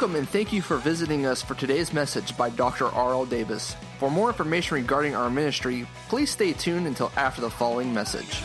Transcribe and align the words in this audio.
Welcome 0.00 0.14
and 0.14 0.28
thank 0.28 0.52
you 0.52 0.62
for 0.62 0.76
visiting 0.76 1.26
us 1.26 1.42
for 1.42 1.56
today's 1.56 1.92
message 1.92 2.36
by 2.36 2.50
Dr. 2.50 2.86
R.L. 2.86 3.26
Davis. 3.26 3.74
For 3.98 4.08
more 4.08 4.28
information 4.28 4.76
regarding 4.76 5.16
our 5.16 5.28
ministry, 5.28 5.88
please 6.08 6.30
stay 6.30 6.52
tuned 6.52 6.86
until 6.86 7.10
after 7.16 7.40
the 7.40 7.50
following 7.50 7.92
message. 7.92 8.40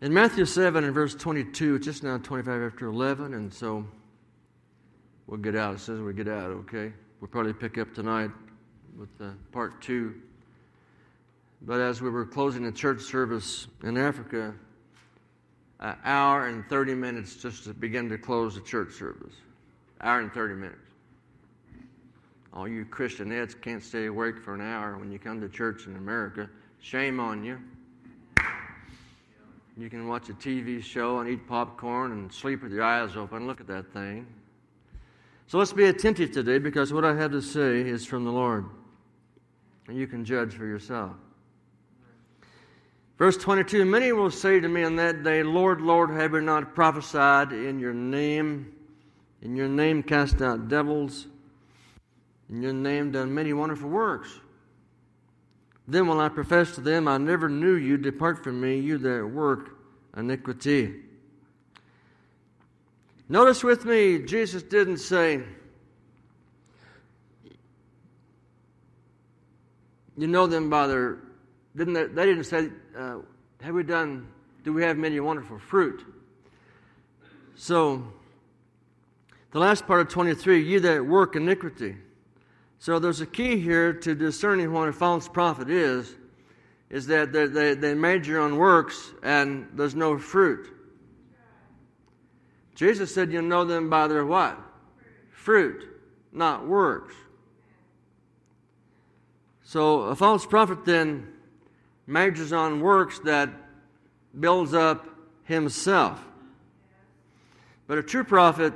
In 0.00 0.14
Matthew 0.14 0.46
7 0.46 0.84
and 0.84 0.94
verse 0.94 1.14
22, 1.14 1.74
it's 1.74 1.84
just 1.84 2.02
now 2.02 2.16
25 2.16 2.62
after 2.62 2.86
11, 2.86 3.34
and 3.34 3.52
so 3.52 3.84
we'll 5.26 5.36
get 5.36 5.54
out. 5.54 5.74
It 5.74 5.80
says 5.80 6.00
we 6.00 6.14
get 6.14 6.28
out, 6.28 6.50
okay? 6.50 6.94
We'll 7.20 7.28
probably 7.28 7.52
pick 7.52 7.76
up 7.76 7.92
tonight 7.94 8.30
with 8.98 9.08
uh, 9.20 9.30
part 9.52 9.80
two. 9.80 10.14
But 11.62 11.80
as 11.80 12.00
we 12.00 12.10
were 12.10 12.24
closing 12.24 12.64
the 12.64 12.72
church 12.72 13.02
service 13.02 13.66
in 13.82 13.96
Africa, 13.96 14.54
an 15.80 15.96
hour 16.04 16.46
and 16.46 16.66
30 16.68 16.94
minutes 16.94 17.36
just 17.36 17.64
to 17.64 17.74
begin 17.74 18.08
to 18.08 18.18
close 18.18 18.54
the 18.54 18.60
church 18.60 18.92
service. 18.92 19.34
Hour 20.00 20.20
and 20.20 20.32
30 20.32 20.54
minutes. 20.54 20.78
All 22.52 22.66
you 22.66 22.84
Christian 22.84 23.30
Christianettes 23.30 23.60
can't 23.60 23.82
stay 23.82 24.06
awake 24.06 24.38
for 24.38 24.54
an 24.54 24.60
hour 24.60 24.98
when 24.98 25.12
you 25.12 25.18
come 25.18 25.40
to 25.40 25.48
church 25.48 25.86
in 25.86 25.96
America. 25.96 26.48
Shame 26.80 27.20
on 27.20 27.44
you. 27.44 27.58
You 29.76 29.88
can 29.88 30.08
watch 30.08 30.28
a 30.28 30.34
TV 30.34 30.82
show 30.82 31.20
and 31.20 31.30
eat 31.30 31.46
popcorn 31.46 32.12
and 32.12 32.32
sleep 32.32 32.62
with 32.62 32.72
your 32.72 32.82
eyes 32.82 33.16
open. 33.16 33.46
Look 33.46 33.60
at 33.60 33.66
that 33.68 33.92
thing. 33.92 34.26
So 35.46 35.58
let's 35.58 35.72
be 35.72 35.84
attentive 35.84 36.32
today 36.32 36.58
because 36.58 36.92
what 36.92 37.04
I 37.04 37.14
have 37.14 37.30
to 37.32 37.40
say 37.40 37.80
is 37.80 38.04
from 38.04 38.24
the 38.24 38.32
Lord. 38.32 38.66
And 39.90 39.98
you 39.98 40.06
can 40.06 40.24
judge 40.24 40.54
for 40.54 40.66
yourself. 40.66 41.16
Verse 43.18 43.36
22 43.36 43.84
Many 43.84 44.12
will 44.12 44.30
say 44.30 44.60
to 44.60 44.68
me 44.68 44.84
on 44.84 44.94
that 44.94 45.24
day, 45.24 45.42
Lord, 45.42 45.80
Lord, 45.80 46.10
have 46.12 46.30
we 46.30 46.40
not 46.42 46.76
prophesied 46.76 47.50
in 47.50 47.80
your 47.80 47.92
name? 47.92 48.72
In 49.42 49.56
your 49.56 49.66
name 49.66 50.04
cast 50.04 50.42
out 50.42 50.68
devils? 50.68 51.26
In 52.48 52.62
your 52.62 52.72
name 52.72 53.10
done 53.10 53.34
many 53.34 53.52
wonderful 53.52 53.88
works? 53.88 54.30
Then 55.88 56.06
will 56.06 56.20
I 56.20 56.28
profess 56.28 56.72
to 56.76 56.80
them, 56.80 57.08
I 57.08 57.18
never 57.18 57.48
knew 57.48 57.74
you. 57.74 57.96
Depart 57.96 58.44
from 58.44 58.60
me, 58.60 58.78
you 58.78 58.96
that 58.98 59.26
work 59.26 59.76
iniquity. 60.16 61.00
Notice 63.28 63.64
with 63.64 63.84
me, 63.84 64.20
Jesus 64.20 64.62
didn't 64.62 64.98
say, 64.98 65.42
You 70.20 70.26
know 70.26 70.46
them 70.46 70.68
by 70.68 70.86
their. 70.86 71.16
Didn't 71.74 71.94
they, 71.94 72.04
they 72.04 72.26
didn't 72.26 72.44
say, 72.44 72.68
uh, 72.94 73.20
Have 73.62 73.74
we 73.74 73.82
done, 73.82 74.28
do 74.64 74.74
we 74.74 74.82
have 74.82 74.98
many 74.98 75.18
wonderful 75.18 75.58
fruit? 75.58 76.04
So, 77.54 78.04
the 79.52 79.58
last 79.58 79.86
part 79.86 80.02
of 80.02 80.08
23, 80.08 80.62
you 80.62 80.78
that 80.80 81.06
work 81.06 81.36
iniquity. 81.36 81.96
So 82.78 82.98
there's 82.98 83.22
a 83.22 83.26
key 83.26 83.58
here 83.58 83.94
to 83.94 84.14
discerning 84.14 84.70
what 84.74 84.88
a 84.88 84.92
false 84.92 85.26
prophet 85.26 85.70
is, 85.70 86.14
is 86.90 87.06
that 87.06 87.32
they, 87.32 87.46
they, 87.46 87.74
they 87.74 87.94
major 87.94 88.40
on 88.40 88.58
works 88.58 89.12
and 89.22 89.68
there's 89.72 89.94
no 89.94 90.18
fruit. 90.18 90.68
Jesus 92.74 93.14
said 93.14 93.32
you 93.32 93.40
know 93.40 93.64
them 93.64 93.88
by 93.88 94.06
their 94.06 94.26
what? 94.26 94.58
Fruit, 95.30 95.82
not 96.30 96.66
works. 96.66 97.14
So 99.70 100.00
a 100.00 100.16
false 100.16 100.44
prophet 100.44 100.84
then 100.84 101.28
majors 102.04 102.52
on 102.52 102.80
works 102.80 103.20
that 103.20 103.50
builds 104.40 104.74
up 104.74 105.06
himself. 105.44 106.20
But 107.86 107.96
a 107.96 108.02
true 108.02 108.24
prophet 108.24 108.72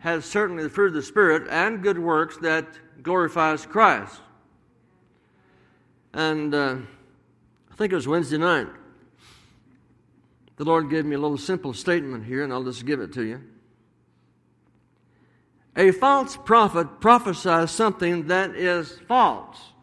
has 0.00 0.24
certainly 0.24 0.64
the 0.64 0.70
fruit 0.70 0.88
of 0.88 0.94
the 0.94 1.02
Spirit 1.02 1.46
and 1.48 1.84
good 1.84 2.00
works 2.00 2.36
that 2.38 2.66
glorifies 3.00 3.64
Christ. 3.64 4.20
And 6.12 6.52
uh, 6.52 6.78
I 7.70 7.74
think 7.76 7.92
it 7.92 7.94
was 7.94 8.08
Wednesday 8.08 8.38
night. 8.38 8.66
The 10.56 10.64
Lord 10.64 10.90
gave 10.90 11.04
me 11.04 11.14
a 11.14 11.20
little 11.20 11.38
simple 11.38 11.72
statement 11.72 12.24
here, 12.24 12.42
and 12.42 12.52
I'll 12.52 12.64
just 12.64 12.84
give 12.86 12.98
it 12.98 13.12
to 13.12 13.22
you. 13.22 13.40
A 15.76 15.92
false 15.92 16.36
prophet 16.36 17.00
prophesies 17.00 17.70
something 17.70 18.26
that 18.26 18.56
is 18.56 18.90
false. 19.06 19.74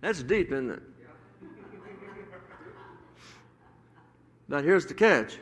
That's 0.00 0.22
deep, 0.22 0.52
isn't 0.52 0.70
it? 0.70 0.82
But 4.48 4.64
here's 4.64 4.86
the 4.86 4.94
catch 4.94 5.38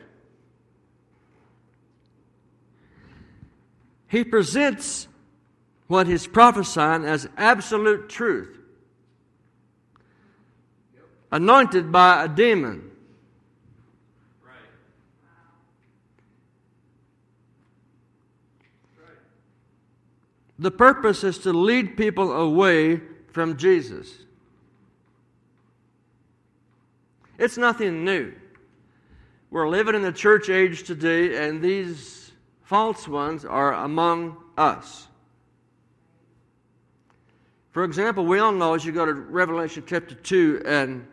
he 4.07 4.23
presents 4.23 5.07
what 5.87 6.07
he's 6.07 6.27
prophesying 6.27 7.05
as 7.05 7.27
absolute 7.37 8.09
truth, 8.09 8.57
anointed 11.31 11.91
by 11.91 12.23
a 12.23 12.27
demon. 12.27 12.85
The 20.57 20.71
purpose 20.71 21.23
is 21.23 21.37
to 21.39 21.53
lead 21.53 21.95
people 21.95 22.33
away 22.33 22.99
from 23.31 23.57
Jesus. 23.57 24.25
It's 27.39 27.57
nothing 27.57 28.03
new. 28.03 28.33
We're 29.49 29.69
living 29.69 29.95
in 29.95 30.01
the 30.01 30.11
church 30.11 30.49
age 30.49 30.83
today, 30.83 31.47
and 31.47 31.61
these 31.61 32.31
false 32.63 33.07
ones 33.07 33.45
are 33.45 33.73
among 33.73 34.35
us. 34.57 35.07
For 37.71 37.85
example, 37.85 38.25
we 38.25 38.39
all 38.39 38.51
know 38.51 38.73
as 38.73 38.83
you 38.83 38.91
go 38.91 39.05
to 39.05 39.13
Revelation 39.13 39.83
chapter 39.87 40.15
2 40.15 40.63
and, 40.65 41.07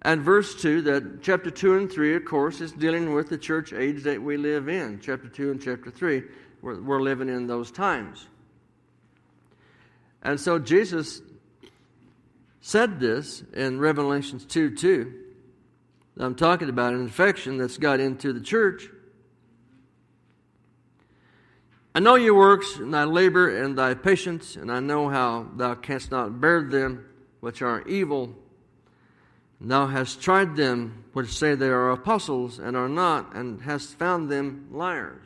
and 0.00 0.22
verse 0.22 0.54
2 0.60 0.80
that 0.82 1.22
chapter 1.22 1.50
2 1.50 1.76
and 1.76 1.92
3, 1.92 2.16
of 2.16 2.24
course, 2.24 2.62
is 2.62 2.72
dealing 2.72 3.12
with 3.12 3.28
the 3.28 3.38
church 3.38 3.74
age 3.74 4.04
that 4.04 4.22
we 4.22 4.38
live 4.38 4.70
in. 4.70 5.00
Chapter 5.00 5.28
2 5.28 5.50
and 5.50 5.62
chapter 5.62 5.90
3, 5.90 6.22
we're, 6.62 6.80
we're 6.80 7.02
living 7.02 7.28
in 7.28 7.46
those 7.46 7.70
times. 7.70 8.26
And 10.22 10.40
so 10.40 10.58
Jesus 10.58 11.20
said 12.62 12.98
this 12.98 13.42
in 13.52 13.78
Revelations 13.78 14.46
2 14.46 14.74
2. 14.74 15.26
I'm 16.20 16.34
talking 16.34 16.68
about 16.68 16.94
an 16.94 17.00
infection 17.00 17.58
that's 17.58 17.78
got 17.78 18.00
into 18.00 18.32
the 18.32 18.40
church. 18.40 18.88
I 21.94 22.00
know 22.00 22.16
your 22.16 22.34
works, 22.34 22.76
and 22.76 22.92
thy 22.92 23.04
labor, 23.04 23.62
and 23.62 23.78
thy 23.78 23.94
patience, 23.94 24.56
and 24.56 24.70
I 24.70 24.80
know 24.80 25.08
how 25.08 25.46
thou 25.56 25.74
canst 25.74 26.10
not 26.10 26.40
bear 26.40 26.62
them 26.62 27.04
which 27.40 27.62
are 27.62 27.86
evil. 27.86 28.34
And 29.60 29.70
thou 29.70 29.86
hast 29.86 30.20
tried 30.20 30.56
them 30.56 31.04
which 31.12 31.28
say 31.28 31.54
they 31.54 31.68
are 31.68 31.90
apostles, 31.90 32.58
and 32.58 32.76
are 32.76 32.88
not, 32.88 33.34
and 33.34 33.62
hast 33.62 33.94
found 33.94 34.28
them 34.28 34.68
liars. 34.72 35.24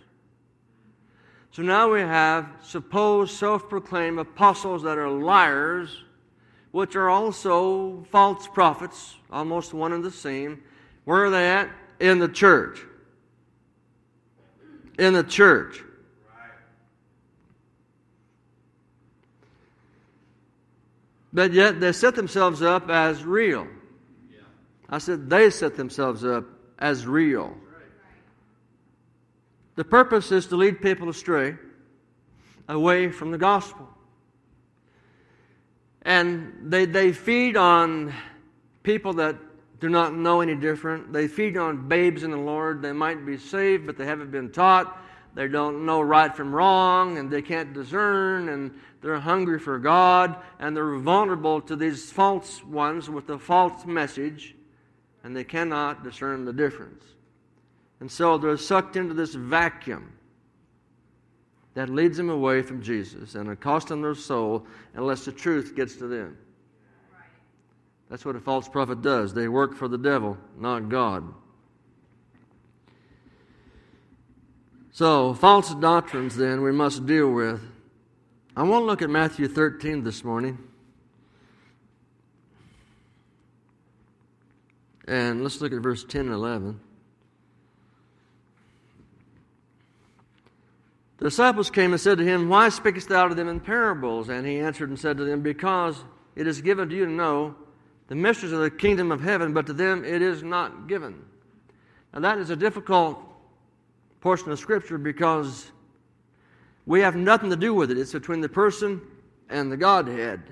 So 1.52 1.62
now 1.62 1.92
we 1.92 2.00
have 2.00 2.48
supposed 2.62 3.36
self 3.36 3.68
proclaimed 3.68 4.18
apostles 4.18 4.82
that 4.82 4.98
are 4.98 5.10
liars, 5.10 6.02
which 6.70 6.96
are 6.96 7.10
also 7.10 8.04
false 8.10 8.46
prophets, 8.46 9.16
almost 9.30 9.74
one 9.74 9.92
and 9.92 10.04
the 10.04 10.10
same. 10.10 10.62
Where 11.04 11.24
are 11.24 11.30
they 11.30 11.48
at? 11.48 11.70
In 12.00 12.18
the 12.18 12.28
church. 12.28 12.80
In 14.98 15.14
the 15.14 15.24
church. 15.24 15.82
But 21.32 21.52
yet 21.52 21.80
they 21.80 21.92
set 21.92 22.14
themselves 22.14 22.62
up 22.62 22.90
as 22.90 23.24
real. 23.24 23.66
I 24.88 24.98
said 24.98 25.30
they 25.30 25.48
set 25.48 25.76
themselves 25.76 26.24
up 26.24 26.44
as 26.78 27.06
real. 27.06 27.56
The 29.74 29.84
purpose 29.84 30.30
is 30.30 30.46
to 30.48 30.56
lead 30.56 30.82
people 30.82 31.08
astray, 31.08 31.56
away 32.68 33.08
from 33.10 33.30
the 33.30 33.38
gospel. 33.38 33.88
And 36.02 36.70
they, 36.70 36.84
they 36.84 37.12
feed 37.12 37.56
on 37.56 38.12
people 38.82 39.14
that 39.14 39.36
do 39.82 39.88
not 39.88 40.14
know 40.14 40.40
any 40.40 40.54
different. 40.54 41.12
They 41.12 41.26
feed 41.26 41.56
on 41.56 41.88
babes 41.88 42.22
in 42.22 42.30
the 42.30 42.36
Lord. 42.36 42.80
They 42.80 42.92
might 42.92 43.26
be 43.26 43.36
saved, 43.36 43.84
but 43.84 43.96
they 43.96 44.06
haven't 44.06 44.30
been 44.30 44.52
taught. 44.52 44.96
They 45.34 45.48
don't 45.48 45.84
know 45.84 46.00
right 46.00 46.32
from 46.32 46.54
wrong, 46.54 47.18
and 47.18 47.28
they 47.28 47.42
can't 47.42 47.72
discern, 47.74 48.48
and 48.48 48.72
they're 49.00 49.18
hungry 49.18 49.58
for 49.58 49.80
God, 49.80 50.36
and 50.60 50.76
they're 50.76 50.98
vulnerable 50.98 51.60
to 51.62 51.74
these 51.74 52.12
false 52.12 52.62
ones 52.62 53.10
with 53.10 53.28
a 53.30 53.38
false 53.40 53.84
message, 53.84 54.54
and 55.24 55.36
they 55.36 55.42
cannot 55.42 56.04
discern 56.04 56.44
the 56.44 56.52
difference. 56.52 57.02
And 57.98 58.08
so 58.08 58.38
they're 58.38 58.56
sucked 58.56 58.94
into 58.94 59.14
this 59.14 59.34
vacuum. 59.34 60.12
that 61.74 61.88
leads 61.88 62.16
them 62.16 62.30
away 62.30 62.62
from 62.62 62.82
Jesus 62.82 63.34
and 63.34 63.48
it 63.48 63.60
costs 63.60 63.88
them 63.88 64.02
their 64.02 64.14
soul 64.14 64.66
unless 64.94 65.24
the 65.24 65.32
truth 65.32 65.74
gets 65.74 65.96
to 65.96 66.06
them. 66.06 66.36
That's 68.12 68.26
what 68.26 68.36
a 68.36 68.40
false 68.40 68.68
prophet 68.68 69.00
does. 69.00 69.32
They 69.32 69.48
work 69.48 69.74
for 69.74 69.88
the 69.88 69.96
devil, 69.96 70.36
not 70.58 70.90
God. 70.90 71.32
So, 74.90 75.32
false 75.32 75.74
doctrines, 75.74 76.36
then, 76.36 76.60
we 76.60 76.72
must 76.72 77.06
deal 77.06 77.32
with. 77.32 77.62
I 78.54 78.64
want 78.64 78.82
to 78.82 78.84
look 78.84 79.00
at 79.00 79.08
Matthew 79.08 79.48
13 79.48 80.04
this 80.04 80.24
morning. 80.24 80.58
And 85.08 85.42
let's 85.42 85.62
look 85.62 85.72
at 85.72 85.80
verse 85.80 86.04
10 86.04 86.26
and 86.26 86.34
11. 86.34 86.80
The 91.16 91.24
disciples 91.24 91.70
came 91.70 91.92
and 91.92 92.00
said 92.00 92.18
to 92.18 92.24
him, 92.24 92.50
Why 92.50 92.68
speakest 92.68 93.08
thou 93.08 93.28
to 93.28 93.34
them 93.34 93.48
in 93.48 93.60
parables? 93.60 94.28
And 94.28 94.46
he 94.46 94.58
answered 94.58 94.90
and 94.90 94.98
said 94.98 95.16
to 95.16 95.24
them, 95.24 95.40
Because 95.40 96.04
it 96.36 96.46
is 96.46 96.60
given 96.60 96.90
to 96.90 96.94
you 96.94 97.06
to 97.06 97.10
know 97.10 97.56
the 98.12 98.16
mysteries 98.16 98.52
of 98.52 98.60
the 98.60 98.70
kingdom 98.70 99.10
of 99.10 99.22
heaven, 99.22 99.54
but 99.54 99.64
to 99.64 99.72
them 99.72 100.04
it 100.04 100.20
is 100.20 100.42
not 100.42 100.86
given. 100.86 101.24
Now, 102.12 102.20
that 102.20 102.36
is 102.36 102.50
a 102.50 102.56
difficult 102.56 103.18
portion 104.20 104.52
of 104.52 104.58
Scripture 104.58 104.98
because 104.98 105.72
we 106.84 107.00
have 107.00 107.16
nothing 107.16 107.48
to 107.48 107.56
do 107.56 107.72
with 107.72 107.90
it. 107.90 107.96
It's 107.96 108.12
between 108.12 108.42
the 108.42 108.50
person 108.50 109.00
and 109.48 109.72
the 109.72 109.78
Godhead. 109.78 110.42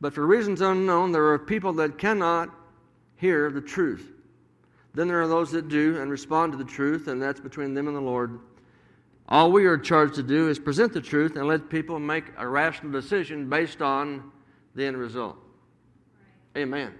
But 0.00 0.14
for 0.14 0.24
reasons 0.24 0.60
unknown, 0.60 1.10
there 1.10 1.26
are 1.26 1.40
people 1.40 1.72
that 1.72 1.98
cannot 1.98 2.50
hear 3.16 3.50
the 3.50 3.60
truth. 3.60 4.12
Then 4.94 5.08
there 5.08 5.20
are 5.20 5.26
those 5.26 5.50
that 5.50 5.68
do 5.68 6.00
and 6.00 6.08
respond 6.08 6.52
to 6.52 6.58
the 6.58 6.62
truth, 6.62 7.08
and 7.08 7.20
that's 7.20 7.40
between 7.40 7.74
them 7.74 7.88
and 7.88 7.96
the 7.96 8.00
Lord. 8.00 8.38
All 9.28 9.50
we 9.50 9.66
are 9.66 9.76
charged 9.76 10.14
to 10.14 10.22
do 10.22 10.48
is 10.48 10.60
present 10.60 10.92
the 10.92 11.00
truth 11.00 11.34
and 11.34 11.48
let 11.48 11.68
people 11.68 11.98
make 11.98 12.26
a 12.36 12.46
rational 12.46 12.92
decision 12.92 13.50
based 13.50 13.82
on 13.82 14.30
the 14.76 14.84
end 14.84 14.96
result. 14.96 15.36
Amen. 16.56 16.92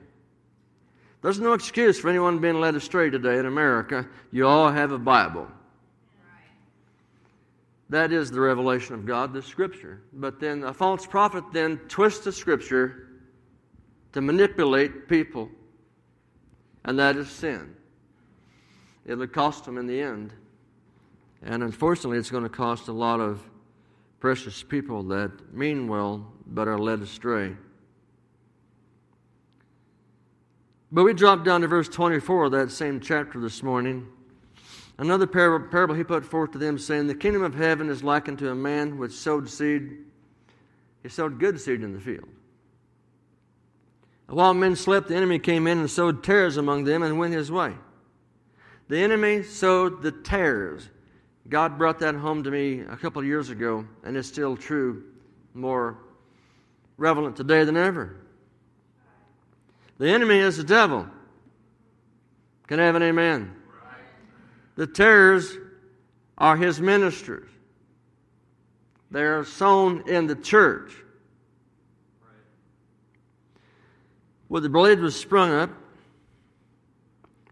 There's 1.23 1.41
no 1.41 1.53
excuse 1.53 1.99
for 1.99 2.09
anyone 2.09 2.39
being 2.39 2.61
led 2.61 2.75
astray 2.75 3.11
today 3.11 3.39
in 3.39 3.47
America. 3.47 4.09
You 4.33 4.47
all 4.47 4.71
have 4.71 4.93
a 4.93 4.99
Bible. 4.99 5.49
That 7.91 8.13
is 8.13 8.31
the 8.31 8.41
revelation 8.41 8.95
of 8.95 9.05
God, 9.05 9.33
the 9.33 9.43
Scripture. 9.43 10.01
But 10.13 10.39
then 10.41 10.63
a 10.63 10.73
false 10.73 11.05
prophet 11.05 11.45
then 11.53 11.79
twists 11.89 12.25
the 12.25 12.33
Scripture 12.33 13.09
to 14.13 14.21
manipulate 14.21 15.09
people, 15.09 15.49
and 16.85 16.99
that 16.99 17.17
is 17.17 17.29
sin. 17.29 17.75
It'll 19.05 19.27
cost 19.27 19.65
them 19.65 19.77
in 19.77 19.87
the 19.87 20.01
end. 20.01 20.33
And 21.43 21.63
unfortunately, 21.63 22.19
it's 22.19 22.31
going 22.31 22.45
to 22.45 22.49
cost 22.49 22.89
a 22.89 22.93
lot 22.93 23.19
of 23.19 23.43
precious 24.21 24.63
people 24.63 25.03
that 25.05 25.53
mean 25.53 25.89
well 25.89 26.33
but 26.47 26.69
are 26.69 26.79
led 26.79 27.01
astray. 27.01 27.57
But 30.93 31.05
we 31.05 31.15
drop 31.15 31.45
down 31.45 31.61
to 31.61 31.69
verse 31.69 31.89
24 31.89 32.47
of 32.47 32.53
that 32.53 32.73
same 32.73 32.99
chapter 32.99 33.39
this 33.39 33.63
morning. 33.63 34.09
Another 34.99 35.27
parable, 35.27 35.69
parable, 35.69 35.95
he 35.95 36.03
put 36.03 36.25
forth 36.25 36.51
to 36.53 36.59
them, 36.59 36.79
saying, 36.79 37.07
The 37.07 37.15
kingdom 37.15 37.43
of 37.43 37.55
heaven 37.55 37.89
is 37.89 38.03
likened 38.03 38.39
to 38.41 38.51
a 38.51 38.55
man 38.55 38.99
which 38.99 39.13
sowed 39.13 39.49
seed. 39.49 39.99
He 41.03 41.09
sowed 41.09 41.39
good 41.39 41.61
seed 41.61 41.83
in 41.83 41.93
the 41.93 42.01
field. 42.01 42.29
While 44.27 44.53
men 44.53 44.77
slept, 44.77 45.09
the 45.09 45.17
enemy 45.17 45.39
came 45.39 45.67
in 45.67 45.79
and 45.79 45.91
sowed 45.91 46.23
tares 46.23 46.57
among 46.57 46.85
them 46.85 47.03
and 47.03 47.19
went 47.19 47.35
his 47.35 47.51
way. 47.51 47.75
The 48.89 48.99
enemy 48.99 49.45
sowed 49.45 50.03
the 50.03 50.13
tares. 50.13 50.89
God 51.49 51.79
brought 51.79 52.01
that 52.01 52.17
home 52.17 52.43
to 52.43 52.51
me 52.51 52.81
a 52.81 52.97
couple 52.97 53.21
of 53.21 53.27
years 53.27 53.51
ago, 53.51 53.87
and 54.05 54.17
it's 54.17 54.29
still 54.29 54.57
true, 54.57 55.05
more 55.55 55.99
relevant 56.97 57.37
today 57.37 57.65
than 57.65 57.77
ever. 57.77 58.17
The 60.01 60.09
enemy 60.09 60.39
is 60.39 60.57
the 60.57 60.65
devil. 60.65 61.07
Can 62.67 62.81
I 62.81 62.87
have 62.87 62.95
an 62.95 63.03
amen? 63.03 63.55
The 64.75 64.87
tares 64.87 65.59
are 66.39 66.57
his 66.57 66.81
ministers. 66.81 67.51
They 69.11 69.21
are 69.21 69.45
sown 69.45 70.09
in 70.09 70.27
the 70.27 70.37
church. 70.37 70.95
When 74.49 74.63
the 74.63 74.71
blade 74.71 75.01
was 75.01 75.15
sprung 75.15 75.53
up, 75.53 75.69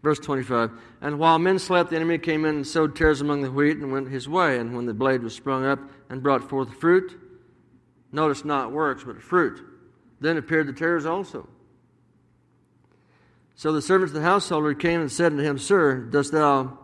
verse 0.01 0.17
25, 0.17 0.71
and 1.01 1.19
while 1.19 1.37
men 1.37 1.59
slept, 1.59 1.91
the 1.91 1.97
enemy 1.97 2.17
came 2.17 2.45
in 2.45 2.55
and 2.55 2.67
sowed 2.67 2.95
tares 2.95 3.21
among 3.21 3.43
the 3.43 3.51
wheat 3.51 3.77
and 3.77 3.91
went 3.91 4.09
his 4.09 4.27
way. 4.27 4.57
And 4.57 4.75
when 4.75 4.87
the 4.87 4.93
blade 4.95 5.21
was 5.21 5.35
sprung 5.35 5.65
up 5.65 5.79
and 6.09 6.23
brought 6.23 6.49
forth 6.49 6.73
fruit, 6.73 7.15
notice 8.11 8.43
not 8.43 8.71
works, 8.71 9.03
but 9.03 9.21
fruit, 9.21 9.63
then 10.19 10.37
appeared 10.37 10.65
the 10.65 10.73
tares 10.73 11.05
also. 11.05 11.47
So 13.59 13.73
the 13.73 13.81
servants 13.81 14.15
of 14.15 14.21
the 14.21 14.25
householder 14.25 14.73
came 14.73 15.01
and 15.01 15.11
said 15.11 15.33
unto 15.33 15.43
him, 15.43 15.57
Sir, 15.57 15.97
dost 15.97 16.31
thou 16.31 16.77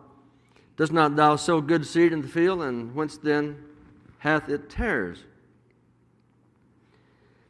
dost 0.76 0.92
not 0.92 1.16
thou 1.16 1.36
sow 1.36 1.62
good 1.62 1.86
seed 1.86 2.12
in 2.12 2.20
the 2.20 2.28
field, 2.28 2.60
and 2.60 2.94
whence 2.94 3.16
then 3.16 3.64
hath 4.18 4.50
it 4.50 4.68
tares? 4.68 5.24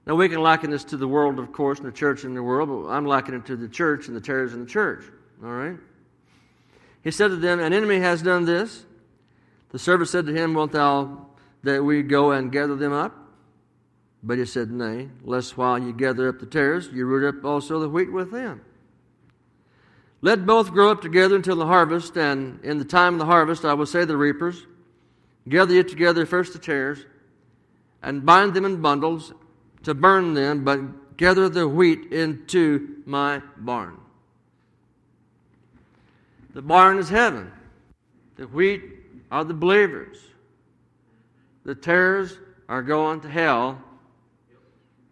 Now 0.07 0.15
we 0.15 0.29
can 0.29 0.41
liken 0.41 0.71
this 0.71 0.85
to 0.85 0.97
the 0.97 1.09
world, 1.09 1.41
of 1.41 1.53
course, 1.53 1.81
and 1.81 1.89
the 1.89 1.93
church 1.93 2.23
in 2.23 2.35
the 2.35 2.43
world, 2.45 2.69
but 2.69 2.89
I'm 2.89 3.05
likening 3.05 3.41
it 3.41 3.47
to 3.47 3.57
the 3.57 3.67
church 3.67 4.07
and 4.07 4.17
the 4.17 4.21
tares 4.21 4.55
in 4.55 4.61
the 4.61 4.71
church. 4.71 5.03
All 5.43 5.51
right? 5.51 5.77
He 7.03 7.11
said 7.11 7.31
to 7.31 7.37
them, 7.37 7.59
An 7.59 7.73
enemy 7.73 7.99
has 7.99 8.23
done 8.23 8.45
this. 8.45 8.87
The 9.71 9.81
servant 9.81 10.09
said 10.09 10.27
to 10.27 10.33
him, 10.33 10.55
Wilt 10.55 10.71
thou 10.71 11.27
that 11.65 11.83
we 11.83 12.05
go 12.05 12.31
and 12.31 12.53
gather 12.53 12.77
them 12.77 12.93
up? 12.93 13.13
But 14.23 14.39
he 14.39 14.45
said, 14.45 14.71
Nay, 14.71 15.09
lest 15.25 15.59
while 15.59 15.81
you 15.81 15.93
gather 15.93 16.29
up 16.29 16.39
the 16.39 16.47
tares, 16.47 16.91
you 16.93 17.07
root 17.07 17.29
up 17.29 17.45
also 17.45 17.81
the 17.81 17.89
wheat 17.89 18.13
with 18.13 18.31
them. 18.31 18.61
Let 20.23 20.47
both 20.47 20.73
grow 20.73 20.91
up 20.91 21.03
together 21.03 21.37
until 21.37 21.57
the 21.57 21.67
harvest, 21.67 22.17
and 22.17 22.65
in 22.65 22.79
the 22.79 22.85
time 22.85 23.15
of 23.15 23.19
the 23.19 23.27
harvest 23.27 23.65
I 23.65 23.75
will 23.75 23.87
say 23.87 24.01
to 24.01 24.07
the 24.07 24.17
reapers, 24.17 24.67
Gather 25.49 25.75
ye 25.75 25.83
together 25.83 26.27
first 26.27 26.53
the 26.53 26.59
tares, 26.59 27.05
and 28.03 28.27
bind 28.27 28.55
them 28.55 28.65
in 28.65 28.81
bundles 28.81 29.33
to 29.85 29.95
burn 29.95 30.35
them, 30.35 30.65
but 30.65 31.17
gather 31.17 31.49
the 31.49 31.69
wheat 31.69 32.13
into 32.13 33.03
my 33.07 33.43
barn. 33.59 33.99
The 36.53 36.63
barn 36.63 36.99
is 36.99 37.09
heaven. 37.09 37.53
The 38.37 38.47
wheat 38.49 38.83
are 39.31 39.45
the 39.45 39.55
believers. 39.55 40.19
The 41.65 41.75
tares 41.75 42.39
are 42.69 42.83
going 42.83 43.21
to 43.21 43.29
hell 43.29 43.83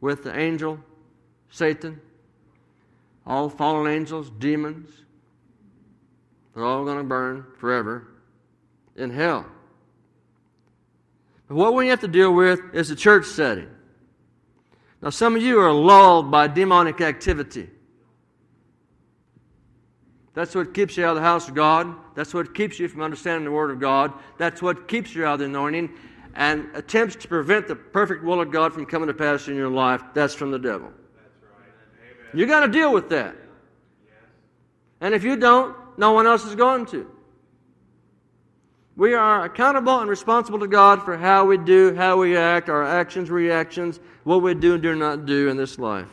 with 0.01 0.25
the 0.25 0.37
angel, 0.37 0.79
Satan, 1.51 2.01
all 3.27 3.49
fallen 3.49 3.91
angels, 3.93 4.31
demons, 4.39 4.91
they're 6.55 6.65
all 6.65 6.85
going 6.85 6.99
to 6.99 7.05
burn 7.05 7.47
forever 7.59 8.09
in 8.97 9.11
hell. 9.11 9.47
But 11.49 11.57
what 11.57 11.75
we 11.75 11.89
have 11.89 12.01
to 12.01 12.09
deal 12.09 12.33
with 12.33 12.61
is 12.73 12.89
the 12.89 12.97
church 12.97 13.27
setting. 13.27 13.69
Now, 15.03 15.11
some 15.11 15.37
of 15.37 15.43
you 15.43 15.61
are 15.61 15.73
lulled 15.73 16.31
by 16.31 16.49
demonic 16.49 17.01
activity. 17.01 17.69
That's 20.33 20.55
what 20.55 20.75
keeps 20.75 20.97
you 20.97 21.05
out 21.05 21.11
of 21.11 21.17
the 21.17 21.23
house 21.23 21.49
of 21.49 21.55
God. 21.55 21.95
That's 22.15 22.35
what 22.35 22.55
keeps 22.55 22.79
you 22.79 22.89
from 22.89 23.03
understanding 23.03 23.45
the 23.45 23.51
Word 23.51 23.71
of 23.71 23.79
God. 23.79 24.13
That's 24.39 24.63
what 24.63 24.89
keeps 24.89 25.15
you 25.15 25.27
out 25.27 25.35
of 25.35 25.39
the 25.41 25.45
anointing 25.47 25.91
and 26.35 26.69
attempts 26.75 27.17
to 27.17 27.29
prevent 27.29 27.69
the 27.69 27.77
perfect 27.77 28.25
will 28.25 28.41
of 28.41 28.51
God 28.51 28.73
from 28.73 28.87
coming 28.87 29.07
to 29.07 29.15
pass 29.15 29.47
in 29.47 29.55
your 29.55 29.69
life. 29.69 30.03
That's 30.15 30.35
from 30.35 30.51
the 30.51 30.59
devil. 30.59 30.91
You 32.35 32.47
got 32.47 32.61
to 32.61 32.69
deal 32.69 32.93
with 32.93 33.09
that. 33.11 33.37
And 35.01 35.15
if 35.15 35.23
you 35.23 35.37
don't, 35.37 35.77
no 35.97 36.13
one 36.13 36.27
else 36.27 36.45
is 36.45 36.55
going 36.55 36.87
to. 36.87 37.11
We 38.97 39.15
are 39.15 39.45
accountable 39.45 39.99
and 40.01 40.09
responsible 40.09 40.61
to 40.61 40.69
God 40.69 41.03
for 41.03 41.17
how 41.17 41.45
we 41.45 41.59
do, 41.59 41.95
how 41.95 42.17
we 42.19 42.37
act, 42.37 42.69
our 42.69 42.85
actions, 42.85 43.31
reactions, 43.31 43.99
what 44.23 44.41
we 44.43 44.55
do 44.55 44.75
and 44.75 44.83
do 44.83 44.95
not 44.95 45.27
do 45.27 45.49
in 45.49 45.57
this 45.57 45.79
life. 45.79 46.09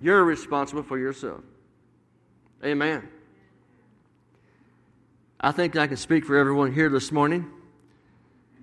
You're 0.00 0.24
responsible 0.24 0.82
for 0.82 0.98
yourself. 0.98 1.40
Amen. 2.64 3.08
I 5.40 5.52
think 5.52 5.76
I 5.76 5.86
can 5.86 5.96
speak 5.96 6.24
for 6.24 6.36
everyone 6.36 6.72
here 6.72 6.88
this 6.88 7.12
morning. 7.12 7.50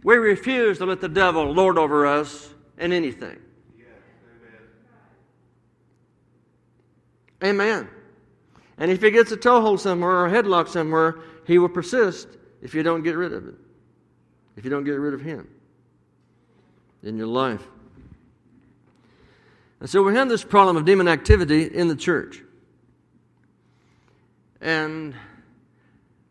We 0.03 0.17
refuse 0.17 0.77
to 0.77 0.85
let 0.85 1.01
the 1.01 1.09
devil 1.09 1.51
lord 1.51 1.77
over 1.77 2.05
us 2.05 2.53
in 2.77 2.93
anything. 2.93 3.37
Amen. 7.45 7.87
And 8.77 8.91
if 8.91 9.01
he 9.01 9.11
gets 9.11 9.31
a 9.31 9.37
toehold 9.37 9.79
somewhere 9.79 10.11
or 10.11 10.25
a 10.25 10.31
headlock 10.31 10.67
somewhere, 10.67 11.19
he 11.45 11.59
will 11.59 11.69
persist 11.69 12.27
if 12.61 12.73
you 12.73 12.83
don't 12.83 13.03
get 13.03 13.15
rid 13.15 13.31
of 13.31 13.47
it. 13.47 13.55
If 14.57 14.63
you 14.63 14.71
don't 14.71 14.83
get 14.83 14.93
rid 14.93 15.13
of 15.13 15.21
him 15.21 15.47
in 17.03 17.17
your 17.17 17.27
life. 17.27 17.61
And 19.79 19.89
so 19.89 20.01
we 20.01 20.15
have 20.15 20.27
this 20.27 20.43
problem 20.43 20.75
of 20.77 20.85
demon 20.85 21.07
activity 21.07 21.65
in 21.65 21.87
the 21.87 21.95
church. 21.95 22.41
And 24.59 25.13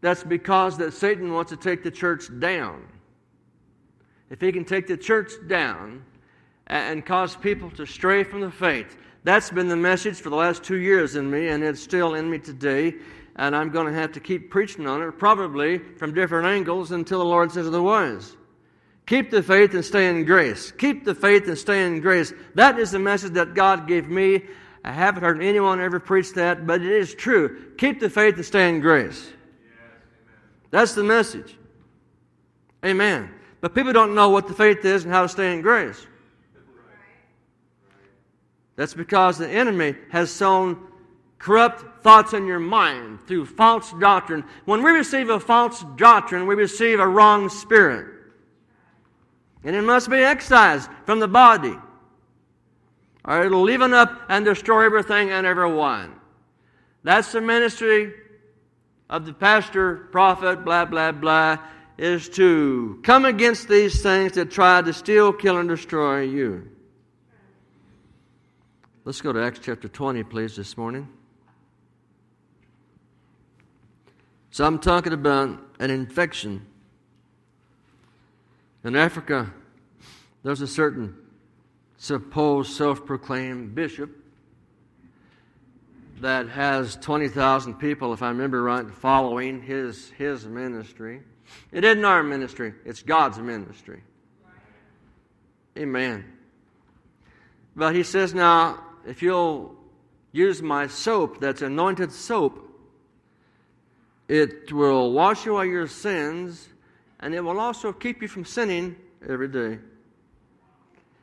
that's 0.00 0.24
because 0.24 0.76
that 0.78 0.92
Satan 0.92 1.32
wants 1.32 1.50
to 1.50 1.56
take 1.56 1.84
the 1.84 1.90
church 1.90 2.24
down. 2.40 2.82
if 4.30 4.40
he 4.40 4.50
can 4.50 4.64
take 4.64 4.88
the 4.88 4.96
church 4.96 5.30
down 5.46 6.04
and 6.66 7.06
cause 7.06 7.36
people 7.36 7.70
to 7.70 7.86
stray 7.86 8.24
from 8.24 8.40
the 8.40 8.50
faith. 8.50 8.96
That's 9.24 9.50
been 9.50 9.68
the 9.68 9.76
message 9.76 10.20
for 10.20 10.28
the 10.30 10.36
last 10.36 10.62
two 10.62 10.76
years 10.76 11.16
in 11.16 11.30
me, 11.30 11.48
and 11.48 11.64
it's 11.64 11.82
still 11.82 12.14
in 12.14 12.30
me 12.30 12.38
today. 12.38 12.94
And 13.36 13.56
I'm 13.56 13.70
going 13.70 13.86
to 13.86 13.98
have 13.98 14.12
to 14.12 14.20
keep 14.20 14.50
preaching 14.50 14.86
on 14.86 15.02
it, 15.02 15.18
probably 15.18 15.78
from 15.78 16.14
different 16.14 16.46
angles, 16.46 16.92
until 16.92 17.18
the 17.18 17.24
Lord 17.24 17.50
says 17.50 17.66
otherwise. 17.66 18.36
Keep 19.06 19.30
the 19.30 19.42
faith 19.42 19.74
and 19.74 19.84
stay 19.84 20.08
in 20.08 20.24
grace. 20.24 20.70
Keep 20.72 21.04
the 21.04 21.14
faith 21.14 21.48
and 21.48 21.58
stay 21.58 21.86
in 21.86 22.00
grace. 22.00 22.32
That 22.54 22.78
is 22.78 22.90
the 22.90 22.98
message 22.98 23.32
that 23.32 23.54
God 23.54 23.88
gave 23.88 24.08
me. 24.08 24.42
I 24.84 24.92
haven't 24.92 25.22
heard 25.22 25.42
anyone 25.42 25.80
ever 25.80 25.98
preach 25.98 26.32
that, 26.34 26.66
but 26.66 26.82
it 26.82 26.92
is 26.92 27.14
true. 27.14 27.72
Keep 27.78 28.00
the 28.00 28.10
faith 28.10 28.36
and 28.36 28.44
stay 28.44 28.68
in 28.68 28.80
grace. 28.80 29.30
That's 30.70 30.94
the 30.94 31.04
message. 31.04 31.56
Amen. 32.84 33.30
But 33.60 33.74
people 33.74 33.94
don't 33.94 34.14
know 34.14 34.28
what 34.28 34.48
the 34.48 34.54
faith 34.54 34.84
is 34.84 35.04
and 35.04 35.12
how 35.12 35.22
to 35.22 35.28
stay 35.28 35.54
in 35.54 35.62
grace. 35.62 36.06
That's 38.76 38.94
because 38.94 39.38
the 39.38 39.48
enemy 39.48 39.94
has 40.10 40.30
sown 40.30 40.78
corrupt 41.38 42.02
thoughts 42.02 42.32
in 42.32 42.46
your 42.46 42.58
mind 42.58 43.20
through 43.26 43.46
false 43.46 43.92
doctrine. 44.00 44.44
When 44.64 44.82
we 44.82 44.90
receive 44.90 45.30
a 45.30 45.38
false 45.38 45.84
doctrine, 45.96 46.46
we 46.46 46.54
receive 46.54 47.00
a 47.00 47.06
wrong 47.06 47.48
spirit. 47.48 48.06
And 49.62 49.76
it 49.76 49.82
must 49.82 50.10
be 50.10 50.18
excised 50.18 50.90
from 51.06 51.20
the 51.20 51.28
body. 51.28 51.74
Or 53.24 53.44
it'll 53.44 53.62
leaven 53.62 53.94
up 53.94 54.22
and 54.28 54.44
destroy 54.44 54.84
everything 54.84 55.30
and 55.30 55.46
everyone. 55.46 56.14
That's 57.02 57.32
the 57.32 57.40
ministry 57.40 58.12
of 59.08 59.26
the 59.26 59.32
pastor, 59.32 60.08
prophet, 60.12 60.64
blah, 60.64 60.84
blah, 60.84 61.12
blah, 61.12 61.58
is 61.96 62.28
to 62.30 63.00
come 63.02 63.24
against 63.24 63.68
these 63.68 64.02
things 64.02 64.32
that 64.32 64.50
try 64.50 64.82
to 64.82 64.92
steal, 64.92 65.32
kill, 65.32 65.58
and 65.58 65.68
destroy 65.68 66.22
you. 66.22 66.70
Let's 69.06 69.20
go 69.20 69.34
to 69.34 69.44
Acts 69.44 69.60
chapter 69.62 69.86
20, 69.86 70.22
please, 70.24 70.56
this 70.56 70.78
morning. 70.78 71.06
So 74.50 74.64
I'm 74.64 74.78
talking 74.78 75.12
about 75.12 75.58
an 75.78 75.90
infection. 75.90 76.64
In 78.82 78.96
Africa, 78.96 79.52
there's 80.42 80.62
a 80.62 80.66
certain 80.66 81.14
supposed 81.98 82.72
self 82.72 83.04
proclaimed 83.04 83.74
bishop 83.74 84.10
that 86.22 86.48
has 86.48 86.96
20,000 86.96 87.74
people, 87.74 88.14
if 88.14 88.22
I 88.22 88.28
remember 88.28 88.62
right, 88.62 88.90
following 88.90 89.60
his, 89.60 90.08
his 90.12 90.46
ministry. 90.46 91.20
It 91.72 91.84
isn't 91.84 92.06
our 92.06 92.22
ministry, 92.22 92.72
it's 92.86 93.02
God's 93.02 93.38
ministry. 93.38 94.02
Amen. 95.76 96.24
But 97.76 97.94
he 97.94 98.02
says, 98.02 98.32
now, 98.32 98.80
if 99.06 99.22
you'll 99.22 99.74
use 100.32 100.62
my 100.62 100.86
soap 100.86 101.40
that's 101.40 101.62
anointed 101.62 102.10
soap, 102.12 102.60
it 104.28 104.72
will 104.72 105.12
wash 105.12 105.46
away 105.46 105.68
your 105.68 105.86
sins 105.86 106.68
and 107.20 107.34
it 107.34 107.40
will 107.40 107.60
also 107.60 107.92
keep 107.92 108.22
you 108.22 108.28
from 108.28 108.44
sinning 108.44 108.96
every 109.28 109.48
day. 109.48 109.78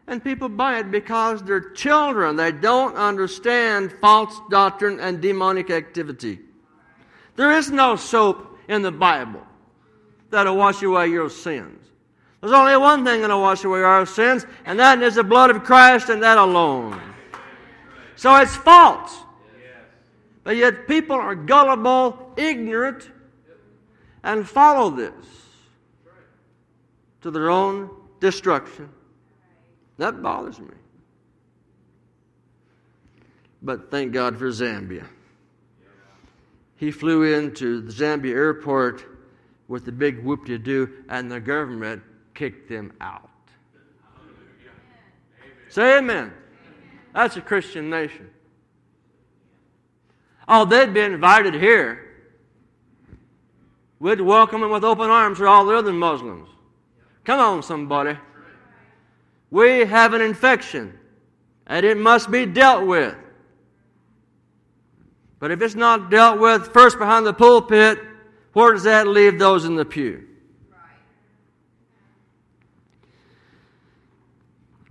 And 0.08 0.24
people 0.24 0.50
buy 0.50 0.80
it 0.80 0.92
because 0.92 1.44
they're 1.44 1.72
children. 1.72 2.36
They 2.36 2.52
don't 2.52 2.96
understand 2.96 3.94
false 4.02 4.40
doctrine 4.50 5.00
and 5.00 5.22
demonic 5.22 5.70
activity. 5.70 6.40
There 7.36 7.52
is 7.52 7.72
no 7.72 7.96
soap 7.96 8.58
in 8.68 8.82
the 8.82 8.92
Bible 8.92 9.46
that'll 10.30 10.58
wash 10.58 10.82
away 10.82 11.08
your 11.08 11.30
sins. 11.30 11.78
There's 12.42 12.54
only 12.54 12.76
one 12.78 13.06
thing 13.06 13.22
that'll 13.22 13.42
wash 13.42 13.64
away 13.64 13.84
our 13.84 14.06
sins, 14.06 14.46
and 14.66 14.80
that 14.80 15.02
is 15.02 15.16
the 15.16 15.24
blood 15.24 15.52
of 15.52 15.64
Christ 15.64 16.10
and 16.10 16.24
that 16.24 16.38
alone. 16.38 17.00
So 18.22 18.36
it's 18.36 18.56
false. 18.56 19.18
But 20.44 20.56
yet 20.56 20.88
people 20.88 21.16
are 21.16 21.34
gullible, 21.34 22.34
ignorant, 22.38 23.10
and 24.24 24.48
follow 24.48 24.92
this 24.92 25.26
to 27.22 27.32
their 27.32 27.50
own 27.50 27.90
destruction. 28.20 28.90
That 29.98 30.22
bothers 30.22 30.60
me. 30.60 30.76
But 33.64 33.90
thank 33.90 34.14
God 34.14 34.38
for 34.38 34.50
Zambia. 34.50 35.08
He 36.76 36.92
flew 36.92 37.24
into 37.24 37.82
the 37.82 37.92
Zambia 37.92 38.36
airport 38.36 39.04
with 39.68 39.84
the 39.84 39.92
big 39.92 40.24
whoop 40.24 40.46
de 40.46 40.60
doo, 40.60 41.06
and 41.10 41.32
the 41.32 41.40
government 41.40 42.04
kicked 42.36 42.70
them 42.70 42.94
out. 43.02 43.32
Say 45.70 45.98
amen. 45.98 46.34
That's 47.14 47.38
a 47.38 47.42
Christian 47.42 47.90
nation. 47.90 48.30
Oh, 50.48 50.66
they'd 50.66 50.94
be 50.94 51.02
invited 51.02 51.54
here. 51.54 52.08
We'd 54.00 54.22
welcome 54.22 54.62
them 54.62 54.72
with 54.72 54.84
open 54.84 55.10
arms 55.10 55.38
for 55.38 55.48
all 55.48 55.66
the 55.66 55.76
other 55.76 55.94
Muslims. 55.94 56.50
Come 57.24 57.40
on, 57.40 57.64
somebody. 57.64 58.18
We 59.52 59.86
have 59.86 60.14
an 60.14 60.22
infection, 60.22 60.98
and 61.68 61.86
it 61.86 61.98
must 61.98 62.32
be 62.32 62.46
dealt 62.46 62.88
with. 62.88 63.16
But 65.40 65.52
if 65.52 65.62
it's 65.62 65.76
not 65.76 66.10
dealt 66.10 66.40
with 66.40 66.74
first 66.74 66.98
behind 66.98 67.26
the 67.26 67.34
pulpit, 67.34 68.00
where 68.54 68.74
does 68.74 68.84
that 68.84 69.08
leave 69.08 69.38
those 69.38 69.66
in 69.66 69.76
the 69.76 69.86
pew? 69.86 70.28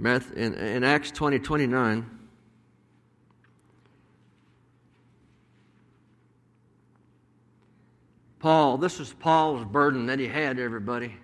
In, 0.04 0.54
in 0.54 0.84
Acts 0.84 1.10
20 1.10 1.38
29, 1.38 2.18
Paul, 8.38 8.78
this 8.78 8.98
was 8.98 9.12
Paul's 9.12 9.64
burden 9.64 10.06
that 10.06 10.18
he 10.18 10.26
had, 10.26 10.58
everybody. 10.58 11.14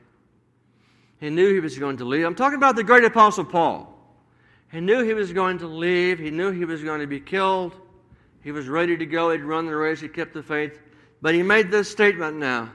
He 1.18 1.30
knew 1.30 1.52
he 1.52 1.60
was 1.60 1.78
going 1.78 1.96
to 1.96 2.04
leave. 2.04 2.26
I'm 2.26 2.34
talking 2.34 2.58
about 2.58 2.76
the 2.76 2.84
great 2.84 3.04
apostle 3.04 3.44
Paul. 3.44 3.92
He 4.70 4.80
knew 4.80 5.02
he 5.02 5.14
was 5.14 5.32
going 5.32 5.58
to 5.60 5.66
leave. 5.66 6.18
He 6.18 6.30
knew 6.30 6.50
he 6.50 6.66
was 6.66 6.84
going 6.84 7.00
to 7.00 7.06
be 7.06 7.20
killed. 7.20 7.74
He 8.42 8.52
was 8.52 8.68
ready 8.68 8.96
to 8.98 9.06
go. 9.06 9.30
He'd 9.30 9.42
run 9.42 9.64
the 9.64 9.74
race. 9.74 10.00
He 10.00 10.08
kept 10.08 10.34
the 10.34 10.42
faith. 10.42 10.78
But 11.22 11.34
he 11.34 11.42
made 11.42 11.70
this 11.70 11.90
statement 11.90 12.36
now 12.36 12.70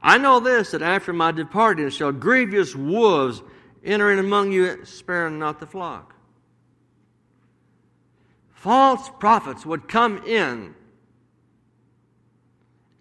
I 0.00 0.18
know 0.18 0.40
this, 0.40 0.70
that 0.70 0.82
after 0.82 1.12
my 1.12 1.32
departing 1.32 1.90
shall 1.90 2.12
grievous 2.12 2.74
wolves 2.74 3.42
entering 3.84 4.18
among 4.18 4.52
you, 4.52 4.84
sparing 4.84 5.38
not 5.38 5.60
the 5.60 5.66
flock. 5.66 6.14
False 8.50 9.08
prophets 9.20 9.64
would 9.64 9.88
come 9.88 10.18
in 10.26 10.74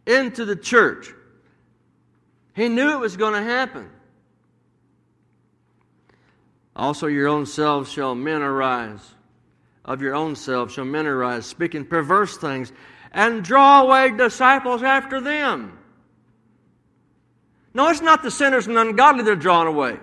into 0.06 0.46
the 0.46 0.56
church. 0.56 1.14
He 2.54 2.70
knew 2.70 2.92
it 2.92 3.00
was 3.00 3.18
going 3.18 3.34
to 3.34 3.44
happen. 3.44 3.90
Also, 6.76 7.08
your 7.08 7.28
own 7.28 7.46
selves 7.46 7.92
shall 7.92 8.14
men 8.14 8.42
arise. 8.42 9.02
Of 9.84 10.02
your 10.02 10.14
own 10.14 10.36
selves 10.36 10.74
shall 10.74 10.86
men 10.86 11.08
arise, 11.08 11.46
speaking 11.46 11.86
perverse 11.86 12.38
things, 12.38 12.72
and 13.12 13.44
draw 13.44 13.82
away 13.82 14.12
disciples 14.16 14.84
after 14.84 15.20
them. 15.20 15.80
No, 17.74 17.90
it's 17.90 18.02
not 18.02 18.22
the 18.22 18.32
sinners 18.32 18.68
and 18.68 18.78
ungodly 18.78 19.24
that 19.24 19.32
are 19.32 19.36
drawn 19.36 19.66
away. 19.66 19.98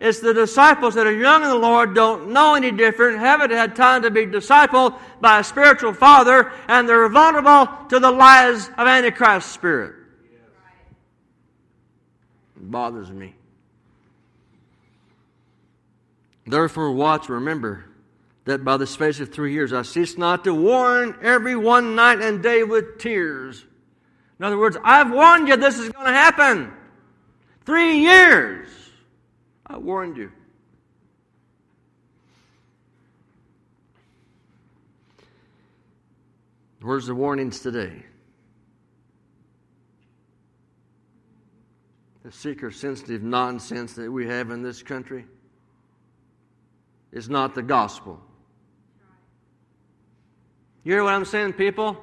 It's 0.00 0.20
the 0.20 0.32
disciples 0.32 0.94
that 0.94 1.06
are 1.06 1.12
young 1.12 1.42
in 1.42 1.48
the 1.48 1.56
Lord, 1.56 1.94
don't 1.94 2.30
know 2.30 2.54
any 2.54 2.70
different, 2.70 3.18
haven't 3.18 3.50
had 3.50 3.74
time 3.74 4.02
to 4.02 4.10
be 4.10 4.26
discipled 4.26 4.98
by 5.20 5.40
a 5.40 5.44
spiritual 5.44 5.92
father, 5.92 6.52
and 6.68 6.88
they're 6.88 7.08
vulnerable 7.08 7.68
to 7.88 7.98
the 7.98 8.10
lies 8.10 8.68
of 8.68 8.86
Antichrist 8.86 9.50
spirit. 9.52 9.94
It 12.56 12.70
bothers 12.70 13.10
me. 13.10 13.34
Therefore, 16.46 16.92
watch, 16.92 17.28
remember 17.28 17.84
that 18.44 18.64
by 18.64 18.76
the 18.78 18.86
space 18.86 19.20
of 19.20 19.32
three 19.32 19.52
years 19.52 19.72
I 19.72 19.82
cease 19.82 20.16
not 20.16 20.44
to 20.44 20.54
warn 20.54 21.18
every 21.22 21.56
one 21.56 21.94
night 21.94 22.20
and 22.22 22.42
day 22.42 22.64
with 22.64 22.98
tears. 22.98 23.64
In 24.38 24.44
other 24.44 24.56
words, 24.56 24.76
I've 24.82 25.10
warned 25.10 25.48
you 25.48 25.56
this 25.56 25.78
is 25.78 25.90
going 25.90 26.06
to 26.06 26.12
happen. 26.12 26.72
Three 27.66 27.98
years. 27.98 28.68
I 29.68 29.76
warned 29.76 30.16
you. 30.16 30.32
Where's 36.80 37.06
the 37.06 37.14
warnings 37.14 37.60
today? 37.60 38.04
The 42.22 42.32
seeker 42.32 42.70
sensitive 42.70 43.22
nonsense 43.22 43.94
that 43.94 44.10
we 44.10 44.26
have 44.26 44.50
in 44.50 44.62
this 44.62 44.82
country 44.82 45.26
is 47.12 47.28
not 47.28 47.54
the 47.54 47.62
gospel. 47.62 48.20
You 50.84 50.92
hear 50.94 51.04
what 51.04 51.14
I'm 51.14 51.24
saying, 51.24 51.54
people? 51.54 51.96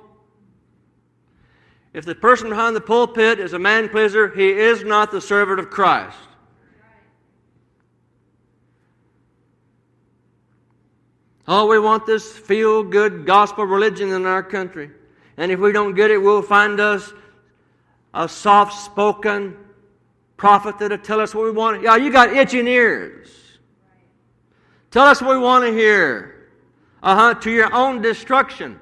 If 1.93 2.05
the 2.05 2.15
person 2.15 2.49
behind 2.49 2.75
the 2.75 2.81
pulpit 2.81 3.39
is 3.39 3.53
a 3.53 3.59
man 3.59 3.87
pleaser, 3.87 4.29
he 4.29 4.49
is 4.49 4.83
not 4.83 5.11
the 5.11 5.21
servant 5.21 5.59
of 5.59 5.69
Christ. 5.69 6.17
Oh, 11.47 11.67
we 11.67 11.79
want 11.79 12.05
this 12.05 12.31
feel 12.31 12.83
good 12.83 13.25
gospel 13.25 13.65
religion 13.65 14.09
in 14.11 14.25
our 14.25 14.41
country. 14.41 14.89
And 15.37 15.51
if 15.51 15.59
we 15.59 15.71
don't 15.71 15.93
get 15.93 16.09
it, 16.09 16.17
we'll 16.17 16.41
find 16.41 16.79
us 16.79 17.13
a 18.13 18.27
soft 18.27 18.83
spoken 18.83 19.55
prophet 20.37 20.79
that'll 20.79 20.97
tell 20.97 21.19
us 21.19 21.35
what 21.35 21.45
we 21.45 21.51
want. 21.51 21.83
Yeah, 21.83 21.97
you 21.97 22.11
got 22.11 22.33
itching 22.33 22.67
ears. 22.67 23.29
Tell 24.91 25.05
us 25.05 25.21
what 25.21 25.31
we 25.31 25.39
want 25.39 25.65
to 25.65 25.71
hear. 25.71 26.49
Uh 27.03 27.15
huh, 27.15 27.33
to 27.35 27.51
your 27.51 27.71
own 27.73 28.01
destruction. 28.01 28.79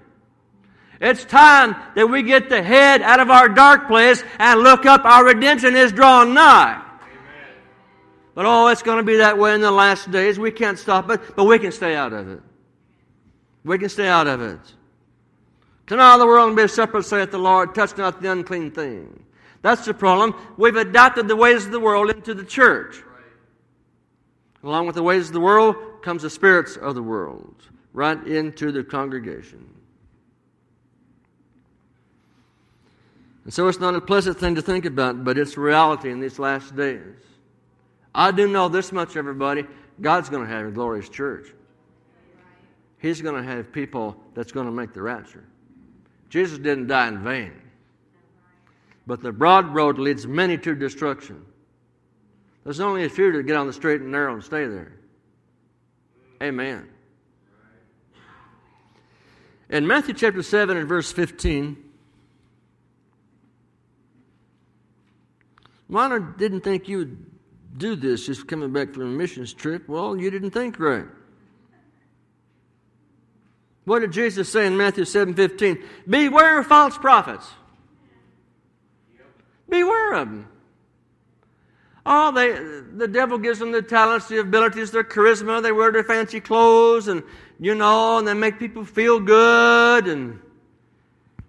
It's 1.02 1.26
time 1.26 1.76
that 1.96 2.08
we 2.08 2.24
get 2.24 2.48
the 2.48 2.64
head 2.64 3.02
out 3.02 3.20
of 3.20 3.30
our 3.30 3.50
dark 3.50 3.88
place 3.88 4.24
and 4.40 4.62
look 4.62 4.86
up. 4.86 5.04
Our 5.04 5.26
redemption 5.26 5.76
is 5.76 5.92
drawing 5.92 6.34
nigh. 6.34 6.76
Amen. 6.76 7.56
But 8.36 8.46
oh, 8.46 8.68
it's 8.68 8.84
going 8.84 8.98
to 9.00 9.04
be 9.04 9.18
that 9.18 9.38
way 9.38 9.54
in 9.54 9.60
the 9.60 9.72
last 9.72 10.12
days. 10.12 10.40
We 10.40 10.52
can't 10.52 10.80
stop 10.80 11.10
it, 11.10 11.20
but 11.36 11.44
we 11.44 11.60
can 11.60 11.74
stay 11.74 11.96
out 11.96 12.14
of 12.14 12.30
it. 12.30 12.42
We 13.64 13.78
can 13.78 13.90
stay 13.90 14.08
out 14.08 14.28
of 14.28 14.42
it. 14.42 14.60
Come 15.86 16.00
out 16.00 16.16
of 16.16 16.20
the 16.22 16.28
world 16.28 16.48
and 16.48 16.58
be 16.58 16.68
separate, 16.68 17.04
saith 17.04 17.32
the 17.32 17.38
Lord. 17.38 17.76
Touch 17.76 17.98
not 17.98 18.22
the 18.22 18.32
unclean 18.32 18.72
thing. 18.72 19.24
That's 19.62 19.86
the 19.86 19.94
problem. 19.94 20.36
We've 20.58 20.76
adopted 20.76 21.28
the 21.28 21.36
ways 21.36 21.66
of 21.66 21.72
the 21.72 21.80
world 21.80 22.10
into 22.10 22.34
the 22.34 22.44
church. 22.44 23.02
Along 24.64 24.86
with 24.86 24.96
the 24.96 25.04
ways 25.04 25.28
of 25.28 25.34
the 25.34 25.42
world 25.42 25.76
comes 26.02 26.22
the 26.22 26.30
spirits 26.30 26.78
of 26.78 26.96
the 26.96 27.04
world 27.04 27.56
right 27.94 28.22
into 28.26 28.72
the 28.72 28.84
congregation. 28.84 29.70
And 33.44 33.54
so 33.54 33.68
it's 33.68 33.80
not 33.80 33.94
a 33.94 34.02
pleasant 34.02 34.38
thing 34.38 34.56
to 34.56 34.62
think 34.62 34.86
about, 34.86 35.24
but 35.24 35.38
it's 35.38 35.58
reality 35.58 36.12
in 36.12 36.20
these 36.20 36.40
last 36.40 36.76
days. 36.76 37.02
I 38.16 38.32
do 38.32 38.48
know 38.48 38.70
this 38.70 38.92
much, 38.92 39.18
everybody 39.18 39.66
God's 40.02 40.30
going 40.30 40.48
to 40.48 40.54
have 40.54 40.66
a 40.66 40.72
glorious 40.72 41.10
church. 41.10 41.48
He's 43.04 43.22
going 43.22 43.36
to 43.36 43.44
have 43.44 43.74
people 43.74 44.16
that's 44.34 44.54
going 44.54 44.66
to 44.66 44.72
make 44.72 44.94
the 44.94 45.02
rapture. 45.02 45.44
Jesus 46.30 46.58
didn't 46.58 46.88
die 46.88 47.10
in 47.10 47.22
vain. 47.22 47.52
But 49.06 49.22
the 49.22 49.34
broad 49.34 49.76
road 49.76 50.00
leads 50.00 50.26
many 50.26 50.58
to 50.60 50.74
destruction. 50.74 51.46
There's 52.64 52.80
only 52.80 53.04
a 53.04 53.10
few 53.10 53.34
that 53.34 53.44
get 53.44 53.58
on 53.58 53.68
the 53.68 53.74
straight 53.74 54.00
and 54.00 54.10
narrow 54.10 54.34
and 54.34 54.42
stay 54.42 54.68
there. 54.68 54.94
Amen. 56.42 56.88
In 59.70 59.86
Matthew 59.86 60.14
chapter 60.14 60.42
7 60.42 60.78
and 60.78 60.88
verse 60.88 61.12
15, 61.12 61.76
Mona 65.90 66.22
didn't 66.38 66.62
think 66.62 66.88
you 66.88 67.00
would 67.00 67.26
do 67.78 67.98
this 67.98 68.28
just 68.28 68.48
coming 68.48 68.72
back 68.72 68.94
from 68.94 69.04
a 69.04 69.06
missions 69.08 69.54
trip. 69.54 69.90
Well, 69.90 70.16
you 70.16 70.32
didn't 70.32 70.52
think 70.52 70.80
right. 70.80 71.08
What 73.86 74.00
did 74.00 74.12
Jesus 74.12 74.50
say 74.50 74.66
in 74.66 74.78
Matthew 74.78 75.06
7 75.06 75.34
15? 75.34 75.84
Beware 76.08 76.60
of 76.60 76.68
false 76.68 76.98
prophets. 76.98 77.50
Beware 79.70 80.14
of 80.14 80.30
them. 80.30 80.48
Oh, 82.06 82.32
they, 82.32 82.52
the 82.98 83.08
devil 83.08 83.38
gives 83.38 83.60
them 83.60 83.72
the 83.72 83.82
talents, 83.82 84.28
the 84.28 84.40
abilities, 84.40 84.92
their 84.92 85.04
charisma. 85.04 85.62
They 85.64 85.72
wear 85.72 85.92
their 85.92 86.04
fancy 86.04 86.42
clothes 86.42 87.08
and, 87.08 87.24
you 87.60 87.76
know, 87.76 88.18
and 88.18 88.28
they 88.28 88.34
make 88.34 88.60
people 88.60 88.84
feel 88.84 89.20
good 89.20 90.08
and 90.08 90.40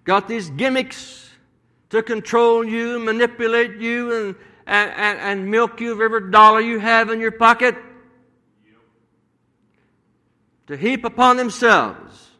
got 0.05 0.29
these 0.29 0.51
gimmicks 0.51 1.29
to 1.91 2.03
control 2.03 2.65
you, 2.65 3.01
manipulate 3.01 3.79
you, 3.79 4.13
and, 4.13 4.37
and, 4.67 4.91
and, 4.93 5.19
and 5.19 5.51
milk 5.51 5.81
you 5.81 5.93
of 5.93 6.01
every 6.01 6.31
dollar 6.31 6.61
you 6.61 6.79
have 6.79 7.11
in 7.11 7.21
your 7.21 7.33
pocket 7.33 7.77
to 10.67 10.77
heap 10.77 11.05
upon 11.05 11.37
themselves. 11.37 12.31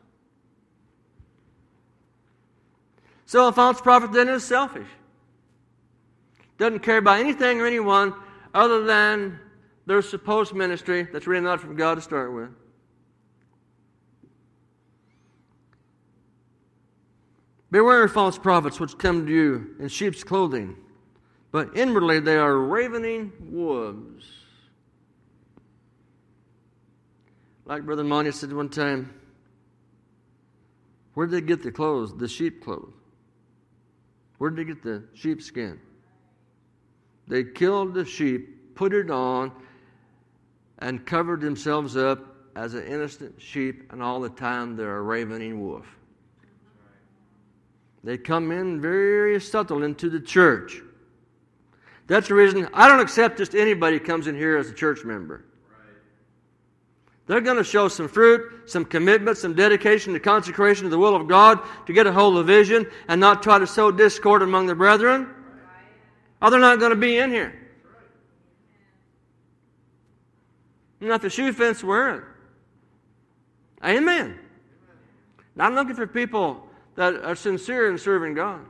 So 3.35 3.49
a 3.49 3.53
false 3.53 3.81
prophet 3.81 4.13
then 4.13 4.29
is 4.29 4.45
selfish. 4.45 4.87
Doesn't 6.57 6.85
care 6.85 6.99
about 6.99 7.19
anything 7.19 7.61
or 7.61 7.67
anyone 7.67 8.15
other 8.55 8.85
than 8.85 9.41
their 9.87 10.03
supposed 10.03 10.55
ministry 10.55 11.09
that's 11.13 11.27
really 11.27 11.43
not 11.43 11.61
from 11.61 11.75
God 11.75 11.97
to 11.97 12.01
start 12.01 12.33
with. 12.33 12.51
Beware 17.73 18.05
of 18.05 18.13
false 18.13 18.39
prophets 18.39 18.79
which 18.79 18.97
come 18.99 19.27
to 19.27 19.33
you 19.33 19.75
in 19.81 19.89
sheep's 19.89 20.23
clothing, 20.23 20.77
but 21.51 21.77
inwardly 21.77 22.21
they 22.21 22.37
are 22.37 22.57
ravening 22.57 23.33
wolves. 23.41 24.27
Like 27.65 27.83
Brother 27.83 28.05
Monty 28.05 28.31
said 28.31 28.53
one 28.53 28.69
time, 28.69 29.13
where 31.15 31.27
did 31.27 31.35
they 31.35 31.45
get 31.45 31.65
the 31.65 31.73
clothes, 31.73 32.17
the 32.17 32.29
sheep 32.29 32.63
clothes? 32.63 32.95
Where 34.39 34.51
did 34.51 34.59
they 34.59 34.65
get 34.65 34.83
the 34.83 35.05
sheepskin? 35.15 35.81
They 37.29 37.45
killed 37.45 37.95
the 37.95 38.05
sheep, 38.05 38.75
put 38.75 38.93
it 38.93 39.11
on, 39.11 39.53
and 40.79 41.07
covered 41.07 41.41
themselves 41.41 41.97
up 41.97 42.35
as 42.57 42.75
an 42.75 42.85
innocent 42.85 43.41
sheep, 43.41 43.93
and 43.93 44.03
all 44.03 44.21
the 44.21 44.29
time 44.29 44.77
they're 44.77 44.99
a 44.99 45.03
ravening 45.03 45.61
wolf. 45.61 45.87
They 48.03 48.19
come 48.19 48.53
in 48.53 48.81
very 48.81 49.41
subtle 49.41 49.83
into 49.83 50.11
the 50.11 50.21
church. 50.21 50.83
That's 52.07 52.29
the 52.29 52.35
reason 52.35 52.69
I 52.75 52.87
don't 52.87 53.01
accept 53.01 53.39
just 53.39 53.55
anybody 53.55 53.99
comes 53.99 54.27
in 54.27 54.37
here 54.37 54.59
as 54.59 54.69
a 54.69 54.75
church 54.75 55.05
member. 55.05 55.45
They're 57.27 57.41
going 57.41 57.57
to 57.57 57.65
show 57.65 57.89
some 57.89 58.07
fruit, 58.07 58.69
some 58.69 58.85
commitment, 58.85 59.39
some 59.39 59.55
dedication 59.55 60.13
to 60.13 60.21
consecration 60.21 60.85
to 60.85 60.91
the 60.91 60.99
will 60.99 61.17
of 61.17 61.27
God 61.27 61.59
to 61.87 61.93
get 61.93 62.07
a 62.07 62.13
hold 62.13 62.37
of 62.37 62.47
vision 62.47 62.87
and 63.09 63.21
not 63.21 63.43
try 63.43 63.59
to 63.59 63.67
sow 63.67 63.91
discord 63.91 64.43
among 64.43 64.67
the 64.67 64.75
brethren. 64.75 65.29
Or 66.43 66.51
they're 66.51 66.61
not 66.61 66.79
going 66.79 66.91
to 66.91 66.97
be 66.97 67.17
in 67.17 67.31
here. 67.31 67.59
Not 71.01 71.23
the 71.23 71.31
shoe 71.31 71.53
fence 71.53 71.83
wearing. 71.83 72.23
Amen. 73.83 74.39
Now 75.57 75.67
I'm 75.67 75.75
looking 75.75 75.95
for 75.95 76.07
people 76.07 76.67
that 76.97 77.17
are 77.23 77.35
sincere 77.35 77.91
in 77.91 77.99
serving 77.99 78.35
God. 78.35 78.61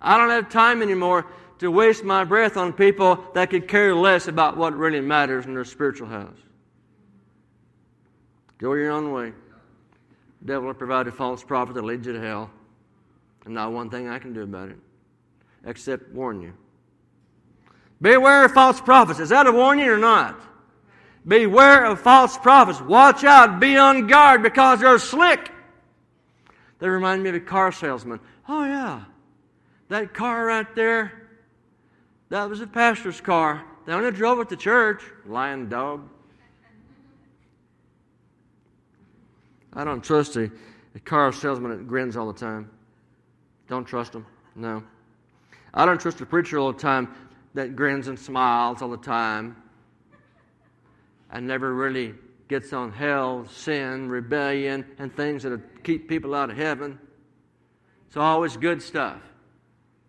I 0.00 0.16
don't 0.16 0.30
have 0.30 0.48
time 0.48 0.82
anymore 0.82 1.26
to 1.58 1.70
waste 1.70 2.04
my 2.04 2.24
breath 2.24 2.56
on 2.56 2.72
people 2.72 3.22
that 3.34 3.50
could 3.50 3.68
care 3.68 3.94
less 3.94 4.28
about 4.28 4.56
what 4.56 4.76
really 4.76 5.00
matters 5.00 5.44
in 5.44 5.54
their 5.54 5.64
spiritual 5.64 6.08
house. 6.08 6.38
Go 8.60 8.74
your 8.74 8.90
own 8.90 9.10
way. 9.12 9.32
The 10.42 10.46
devil 10.46 10.66
will 10.66 10.74
provide 10.74 11.06
a 11.06 11.12
false 11.12 11.42
prophet 11.42 11.74
that 11.74 11.84
leads 11.84 12.06
you 12.06 12.12
to 12.12 12.20
hell. 12.20 12.50
And 13.46 13.54
not 13.54 13.72
one 13.72 13.88
thing 13.88 14.08
I 14.08 14.18
can 14.18 14.34
do 14.34 14.42
about 14.42 14.68
it, 14.68 14.76
except 15.64 16.10
warn 16.12 16.42
you. 16.42 16.52
Beware 18.02 18.44
of 18.44 18.52
false 18.52 18.80
prophets. 18.80 19.18
Is 19.18 19.30
that 19.30 19.46
a 19.46 19.52
warning 19.52 19.88
or 19.88 19.96
not? 19.96 20.40
Beware 21.26 21.86
of 21.86 22.00
false 22.00 22.36
prophets. 22.36 22.80
Watch 22.82 23.24
out. 23.24 23.60
Be 23.60 23.78
on 23.78 24.06
guard 24.06 24.42
because 24.42 24.80
they're 24.80 24.98
slick. 24.98 25.50
They 26.78 26.88
remind 26.88 27.22
me 27.22 27.30
of 27.30 27.34
a 27.34 27.40
car 27.40 27.72
salesman. 27.72 28.20
Oh, 28.46 28.64
yeah. 28.64 29.04
That 29.88 30.12
car 30.14 30.46
right 30.46 30.74
there, 30.74 31.28
that 32.28 32.48
was 32.48 32.60
a 32.60 32.66
pastor's 32.66 33.20
car. 33.20 33.64
They 33.86 33.92
only 33.92 34.12
drove 34.12 34.38
it 34.40 34.50
to 34.50 34.56
church. 34.56 35.02
Lying 35.26 35.68
dog. 35.68 36.08
I 39.72 39.84
don't 39.84 40.02
trust 40.02 40.36
a, 40.36 40.50
a 40.94 41.00
car 41.00 41.32
salesman 41.32 41.70
that 41.70 41.86
grins 41.86 42.16
all 42.16 42.32
the 42.32 42.38
time. 42.38 42.70
Don't 43.68 43.84
trust 43.84 44.14
him. 44.14 44.26
No. 44.54 44.82
I 45.72 45.86
don't 45.86 46.00
trust 46.00 46.20
a 46.20 46.26
preacher 46.26 46.58
all 46.58 46.72
the 46.72 46.78
time 46.78 47.14
that 47.54 47.76
grins 47.76 48.08
and 48.08 48.18
smiles 48.18 48.82
all 48.82 48.90
the 48.90 48.96
time 48.96 49.56
and 51.30 51.46
never 51.46 51.72
really 51.74 52.14
gets 52.48 52.72
on 52.72 52.90
hell, 52.90 53.46
sin, 53.46 54.08
rebellion, 54.08 54.84
and 54.98 55.14
things 55.14 55.44
that 55.44 55.84
keep 55.84 56.08
people 56.08 56.34
out 56.34 56.50
of 56.50 56.56
heaven. 56.56 56.98
It's 58.08 58.16
always 58.16 58.56
good 58.56 58.82
stuff. 58.82 59.22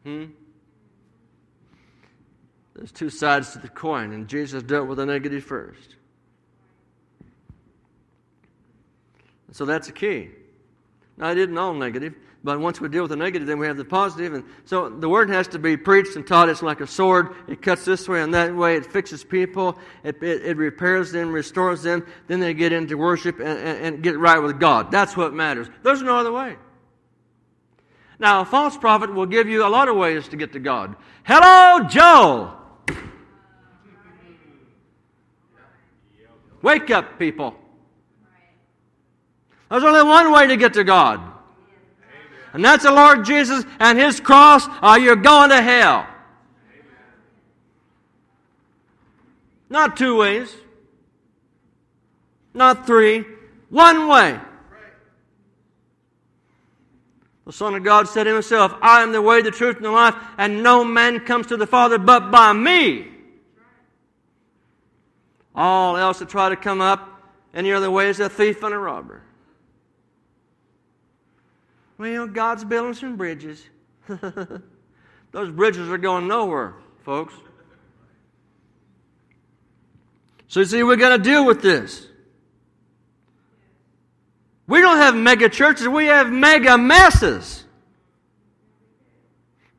Hmm? 0.03 0.25
There's 2.73 2.91
two 2.91 3.11
sides 3.11 3.51
to 3.51 3.59
the 3.59 3.69
coin, 3.69 4.11
and 4.11 4.27
Jesus 4.27 4.63
dealt 4.63 4.87
with 4.87 4.97
the 4.97 5.05
negative 5.05 5.43
first. 5.43 5.97
So 9.51 9.65
that's 9.65 9.87
the 9.87 9.93
key. 9.93 10.29
Now, 11.17 11.27
I 11.27 11.33
didn't 11.33 11.57
all 11.57 11.73
negative, 11.73 12.15
but 12.43 12.59
once 12.59 12.81
we 12.81 12.89
deal 12.89 13.03
with 13.03 13.11
the 13.11 13.17
negative, 13.17 13.47
then 13.47 13.59
we 13.59 13.67
have 13.67 13.77
the 13.77 13.85
positive. 13.85 14.33
And 14.33 14.43
so 14.65 14.89
the 14.89 15.09
word 15.09 15.29
has 15.29 15.47
to 15.49 15.59
be 15.59 15.77
preached 15.77 16.15
and 16.15 16.25
taught. 16.25 16.49
It's 16.49 16.63
like 16.63 16.81
a 16.81 16.87
sword. 16.87 17.35
It 17.47 17.61
cuts 17.61 17.85
this 17.85 18.07
way 18.07 18.21
and 18.21 18.33
that 18.33 18.55
way. 18.55 18.75
It 18.75 18.85
fixes 18.85 19.23
people. 19.23 19.77
It, 20.03 20.21
it, 20.23 20.45
it 20.45 20.57
repairs 20.57 21.11
them, 21.11 21.31
restores 21.31 21.83
them. 21.83 22.07
Then 22.27 22.39
they 22.39 22.53
get 22.53 22.71
into 22.71 22.97
worship 22.97 23.39
and, 23.39 23.59
and, 23.59 23.85
and 23.85 24.03
get 24.03 24.17
right 24.17 24.39
with 24.39 24.59
God. 24.59 24.89
That's 24.89 25.15
what 25.15 25.33
matters. 25.33 25.67
There's 25.83 26.01
no 26.01 26.15
other 26.15 26.31
way. 26.31 26.55
Now, 28.17 28.41
a 28.41 28.45
false 28.45 28.77
prophet 28.77 29.13
will 29.13 29.25
give 29.25 29.47
you 29.47 29.65
a 29.65 29.69
lot 29.69 29.87
of 29.87 29.95
ways 29.95 30.27
to 30.29 30.37
get 30.37 30.53
to 30.53 30.59
God. 30.59 30.95
Hello, 31.23 31.87
Joe! 31.87 32.53
Wake 36.61 36.91
up, 36.91 37.17
people. 37.17 37.55
There's 39.71 39.85
only 39.85 40.03
one 40.03 40.33
way 40.33 40.47
to 40.47 40.57
get 40.57 40.73
to 40.73 40.83
God. 40.83 41.21
And 42.51 42.63
that's 42.63 42.83
the 42.83 42.91
Lord 42.91 43.23
Jesus 43.23 43.63
and 43.79 43.97
His 43.97 44.19
cross, 44.19 44.67
or 44.83 44.99
you're 44.99 45.15
going 45.15 45.49
to 45.49 45.61
hell. 45.61 46.05
Not 49.69 49.95
two 49.95 50.17
ways. 50.17 50.53
Not 52.53 52.85
three. 52.85 53.23
One 53.69 54.09
way. 54.09 54.37
The 57.45 57.53
Son 57.53 57.73
of 57.73 57.83
God 57.83 58.09
said 58.09 58.27
himself, 58.27 58.73
I 58.81 59.01
am 59.01 59.13
the 59.13 59.21
way, 59.21 59.41
the 59.41 59.51
truth, 59.51 59.77
and 59.77 59.85
the 59.85 59.91
life, 59.91 60.15
and 60.37 60.61
no 60.61 60.83
man 60.83 61.21
comes 61.21 61.47
to 61.47 61.57
the 61.57 61.65
Father 61.65 61.97
but 61.97 62.29
by 62.29 62.51
me. 62.51 63.07
All 65.55 65.95
else 65.95 66.19
that 66.19 66.27
try 66.29 66.49
to 66.49 66.57
come 66.57 66.81
up 66.81 67.07
any 67.53 67.71
other 67.71 67.89
way 67.89 68.09
is 68.09 68.19
a 68.19 68.29
thief 68.29 68.61
and 68.63 68.73
a 68.73 68.77
robber. 68.77 69.23
Well, 72.01 72.25
God's 72.25 72.63
building 72.63 72.95
some 72.95 73.15
bridges. 73.15 73.63
Those 75.31 75.51
bridges 75.51 75.87
are 75.87 75.99
going 75.99 76.27
nowhere, 76.27 76.73
folks. 77.05 77.31
So, 80.47 80.61
you 80.61 80.65
see, 80.65 80.81
we're 80.81 80.95
going 80.95 81.15
to 81.15 81.23
deal 81.23 81.45
with 81.45 81.61
this. 81.61 82.07
We 84.65 84.81
don't 84.81 84.97
have 84.97 85.15
mega 85.15 85.47
churches, 85.47 85.87
we 85.87 86.07
have 86.07 86.31
mega 86.31 86.75
messes. 86.75 87.65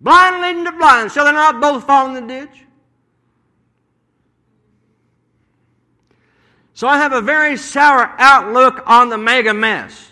Blind 0.01 0.43
leading 0.43 0.65
to 0.67 0.79
blind. 0.79 1.11
Shall 1.11 1.25
they 1.25 1.33
not 1.33 1.61
both 1.61 1.89
fall 1.89 2.07
in 2.07 2.15
the 2.25 2.35
ditch? 2.35 2.65
So 6.75 6.87
I 6.87 6.99
have 6.99 7.13
a 7.13 7.21
very 7.21 7.57
sour 7.57 8.15
outlook 8.17 8.85
on 8.87 9.09
the 9.09 9.19
mega 9.19 9.53
mess. 9.53 10.12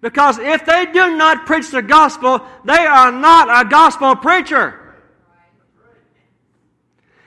Because 0.00 0.38
if 0.38 0.64
they 0.64 0.86
do 0.86 1.16
not 1.16 1.44
preach 1.46 1.70
the 1.70 1.82
gospel, 1.82 2.40
they 2.64 2.86
are 2.86 3.12
not 3.12 3.66
a 3.66 3.68
gospel 3.68 4.16
preacher. 4.16 4.76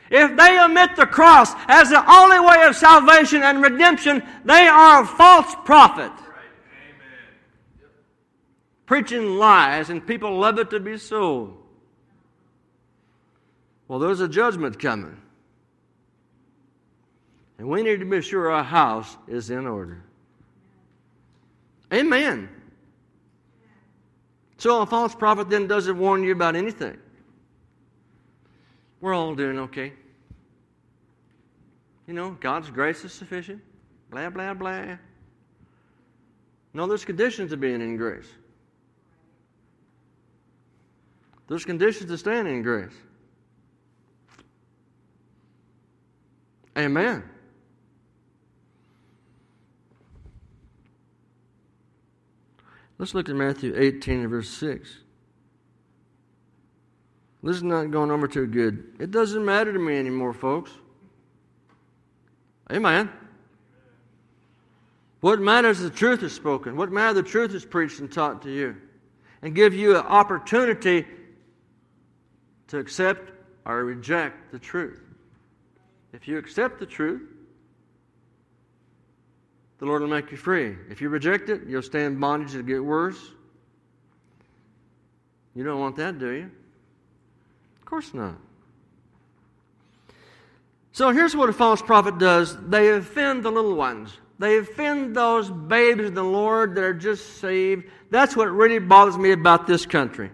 If 0.10 0.38
they 0.38 0.60
omit 0.60 0.96
the 0.96 1.06
cross 1.06 1.54
as 1.68 1.90
the 1.90 2.12
only 2.12 2.40
way 2.40 2.66
of 2.66 2.76
salvation 2.76 3.42
and 3.44 3.62
redemption, 3.62 4.24
they 4.46 4.68
are 4.68 5.04
a 5.04 5.08
false 5.08 5.56
prophet. 5.66 6.12
Preaching 8.86 9.38
lies, 9.38 9.90
and 9.90 10.06
people 10.06 10.38
love 10.38 10.60
it 10.60 10.70
to 10.72 10.80
be 10.80 10.98
so. 10.98 11.58
Well, 13.88 14.00
there's 14.00 14.20
a 14.20 14.28
judgment 14.28 14.80
coming. 14.80 15.18
And 17.58 17.68
we 17.68 17.82
need 17.82 18.00
to 18.00 18.06
be 18.06 18.22
sure 18.22 18.52
our 18.52 18.64
house 18.64 19.16
is 19.28 19.50
in 19.50 19.66
order. 19.66 20.04
Amen. 21.94 22.50
So 24.58 24.82
a 24.82 24.86
false 24.86 25.16
prophet 25.16 25.50
then 25.50 25.68
doesn't 25.68 25.98
warn 25.98 26.24
you 26.24 26.32
about 26.32 26.56
anything. 26.56 26.98
We're 29.02 29.14
all 29.14 29.36
doing 29.36 29.60
okay. 29.60 29.94
You 32.08 32.14
know, 32.14 32.32
God's 32.40 32.70
grace 32.70 33.04
is 33.04 33.14
sufficient. 33.14 33.62
Blah, 34.10 34.30
blah, 34.30 34.54
blah. 34.54 34.98
No, 36.74 36.88
there's 36.88 37.06
conditions 37.06 37.52
to 37.52 37.58
being 37.58 37.82
in 37.82 37.98
grace. 37.98 38.28
There's 41.48 41.66
conditions 41.66 42.10
to 42.10 42.18
staying 42.18 42.48
in 42.48 42.62
grace. 42.62 42.94
Amen. 46.78 47.24
Let's 53.04 53.14
look 53.14 53.28
at 53.28 53.36
Matthew 53.36 53.74
18 53.76 54.22
and 54.22 54.30
verse 54.30 54.48
6. 54.48 54.90
This 57.44 57.58
is 57.58 57.62
not 57.62 57.92
going 57.92 58.12
over 58.12 58.30
too 58.30 58.48
good. 58.48 58.96
It 58.98 59.12
doesn't 59.12 59.44
matter 59.44 59.74
to 59.74 59.78
me 59.78 59.98
anymore, 59.98 60.32
folks. 60.32 60.72
Amen. 62.72 63.10
What 65.20 65.42
matters 65.42 65.82
is 65.82 65.90
the 65.90 65.98
truth 65.98 66.24
is 66.24 66.32
spoken. 66.32 66.78
What 66.78 66.94
matters 66.94 67.16
the 67.16 67.24
truth 67.24 67.54
is 67.54 67.66
preached 67.66 68.00
and 68.00 68.10
taught 68.10 68.42
to 68.44 68.50
you. 68.50 68.78
And 69.42 69.54
give 69.54 69.74
you 69.74 69.98
an 69.98 70.06
opportunity 70.06 71.06
to 72.70 72.78
accept 72.78 73.34
or 73.66 73.84
reject 73.84 74.54
the 74.54 74.60
truth. 74.60 75.02
If 76.14 76.26
you 76.26 76.38
accept 76.38 76.80
the 76.80 76.86
truth, 76.86 77.24
the 79.80 79.86
Lord 79.86 80.02
will 80.02 80.10
make 80.10 80.32
you 80.32 80.38
free. 80.38 80.76
If 80.90 81.02
you 81.02 81.10
reject 81.10 81.50
it, 81.50 81.62
you'll 81.68 81.82
stay 81.82 82.06
in 82.06 82.20
bondage 82.20 82.54
to 82.54 82.64
get 82.64 82.84
worse. 82.84 83.20
You 85.56 85.64
don't 85.64 85.80
want 85.80 85.96
that, 85.98 86.20
do 86.20 86.30
you? 86.32 86.52
Of 87.80 87.86
course 87.86 88.14
not. 88.14 88.36
So 90.92 91.10
here's 91.10 91.36
what 91.36 91.50
a 91.50 91.54
false 91.54 91.82
prophet 91.82 92.20
does 92.20 92.56
they 92.68 92.92
offend 92.92 93.44
the 93.44 93.52
little 93.52 93.76
ones. 93.76 94.18
They 94.40 94.58
offend 94.58 95.16
those 95.16 95.50
babes 95.50 96.04
in 96.06 96.14
the 96.14 96.24
Lord 96.24 96.76
that 96.76 96.84
are 96.84 96.94
just 96.94 97.38
saved. 97.38 97.86
That's 98.10 98.36
what 98.36 98.52
really 98.52 98.80
bothers 98.80 99.18
me 99.18 99.32
about 99.32 99.68
this 99.68 99.86
country. 99.86 100.32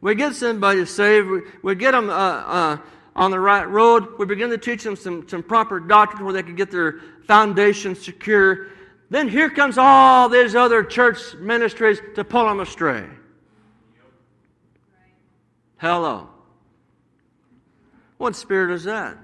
We 0.00 0.14
get 0.14 0.34
somebody 0.34 0.84
saved, 0.86 1.28
we, 1.28 1.40
we 1.62 1.74
get 1.74 1.90
them 1.92 2.08
uh, 2.08 2.12
uh, 2.12 2.76
on 3.18 3.32
the 3.32 3.40
right 3.40 3.68
road, 3.68 4.16
we 4.16 4.26
begin 4.26 4.48
to 4.50 4.56
teach 4.56 4.84
them 4.84 4.94
some, 4.94 5.28
some 5.28 5.42
proper 5.42 5.80
doctrine 5.80 6.24
where 6.24 6.32
they 6.32 6.42
can 6.44 6.54
get 6.54 6.70
their 6.70 7.00
foundation 7.26 7.96
secure. 7.96 8.68
Then 9.10 9.28
here 9.28 9.50
comes 9.50 9.76
all 9.76 10.28
these 10.28 10.54
other 10.54 10.84
church 10.84 11.34
ministries 11.34 12.00
to 12.14 12.22
pull 12.22 12.46
them 12.46 12.60
astray. 12.60 13.06
Hello. 15.78 16.28
What 18.18 18.36
spirit 18.36 18.72
is 18.72 18.84
that? 18.84 19.18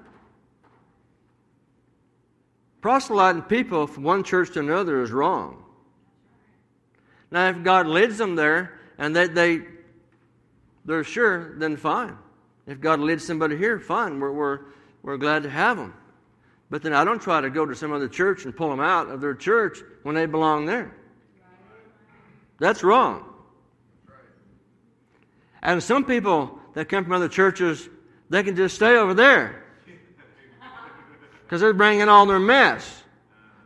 Proselyting 2.80 3.42
people 3.42 3.86
from 3.86 4.02
one 4.02 4.24
church 4.24 4.52
to 4.54 4.60
another 4.60 5.02
is 5.02 5.12
wrong. 5.12 5.62
Now, 7.30 7.48
if 7.48 7.62
God 7.62 7.86
leads 7.86 8.18
them 8.18 8.34
there 8.34 8.80
and 8.98 9.14
they, 9.14 9.28
they, 9.28 9.60
they're 10.84 11.04
sure, 11.04 11.54
then 11.58 11.76
fine. 11.76 12.18
If 12.66 12.80
God 12.80 13.00
leads 13.00 13.24
somebody 13.24 13.56
here, 13.56 13.78
fine. 13.78 14.20
We're, 14.20 14.32
we're, 14.32 14.60
we're 15.02 15.16
glad 15.16 15.42
to 15.42 15.50
have 15.50 15.76
them. 15.76 15.94
But 16.70 16.82
then 16.82 16.94
I 16.94 17.04
don't 17.04 17.20
try 17.20 17.40
to 17.40 17.50
go 17.50 17.66
to 17.66 17.74
some 17.74 17.92
other 17.92 18.08
church 18.08 18.44
and 18.44 18.56
pull 18.56 18.70
them 18.70 18.80
out 18.80 19.08
of 19.08 19.20
their 19.20 19.34
church 19.34 19.78
when 20.02 20.14
they 20.14 20.26
belong 20.26 20.66
there. 20.66 20.96
That's 22.58 22.82
wrong. 22.82 23.24
And 25.62 25.82
some 25.82 26.04
people 26.04 26.58
that 26.74 26.88
come 26.88 27.04
from 27.04 27.12
other 27.12 27.28
churches, 27.28 27.88
they 28.30 28.42
can 28.42 28.56
just 28.56 28.76
stay 28.76 28.96
over 28.96 29.14
there 29.14 29.64
because 31.42 31.60
they're 31.60 31.72
bringing 31.72 32.08
all 32.08 32.26
their 32.26 32.38
mess 32.38 33.02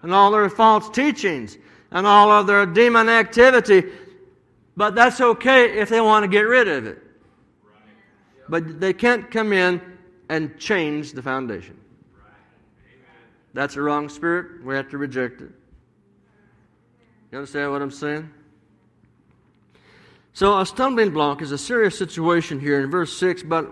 and 0.03 0.13
all 0.13 0.31
their 0.31 0.51
false 0.51 0.91
teachings 0.91 1.57
and 1.91 2.07
all 2.07 2.31
of 2.31 2.47
their 2.47 2.67
demon 2.67 3.09
activity. 3.09 3.85
But 4.77 4.95
that's 4.95 5.21
okay 5.21 5.79
if 5.79 5.89
they 5.89 6.01
want 6.01 6.25
to 6.25 6.29
get 6.29 6.43
rid 6.43 6.69
of 6.69 6.87
it. 6.87 7.03
But 8.49 8.81
they 8.81 8.93
can't 8.93 9.31
come 9.31 9.53
in 9.53 9.81
and 10.29 10.59
change 10.59 11.13
the 11.13 11.23
foundation. 11.23 11.79
That's 13.55 13.77
a 13.77 13.83
wrong 13.83 14.09
spirit. 14.09 14.65
We 14.65 14.75
have 14.75 14.89
to 14.91 14.99
reject 14.99 15.41
it. 15.41 15.51
You 17.31 17.39
understand 17.39 17.73
what 17.73 17.83
I'm 17.83 17.91
saying? 17.91 18.31
So, 20.33 20.59
a 20.61 20.65
stumbling 20.65 21.11
block 21.11 21.43
is 21.43 21.51
a 21.51 21.59
serious 21.59 21.99
situation 21.99 22.61
here 22.61 22.81
in 22.81 22.91
verse 22.91 23.13
6. 23.19 23.43
But 23.43 23.69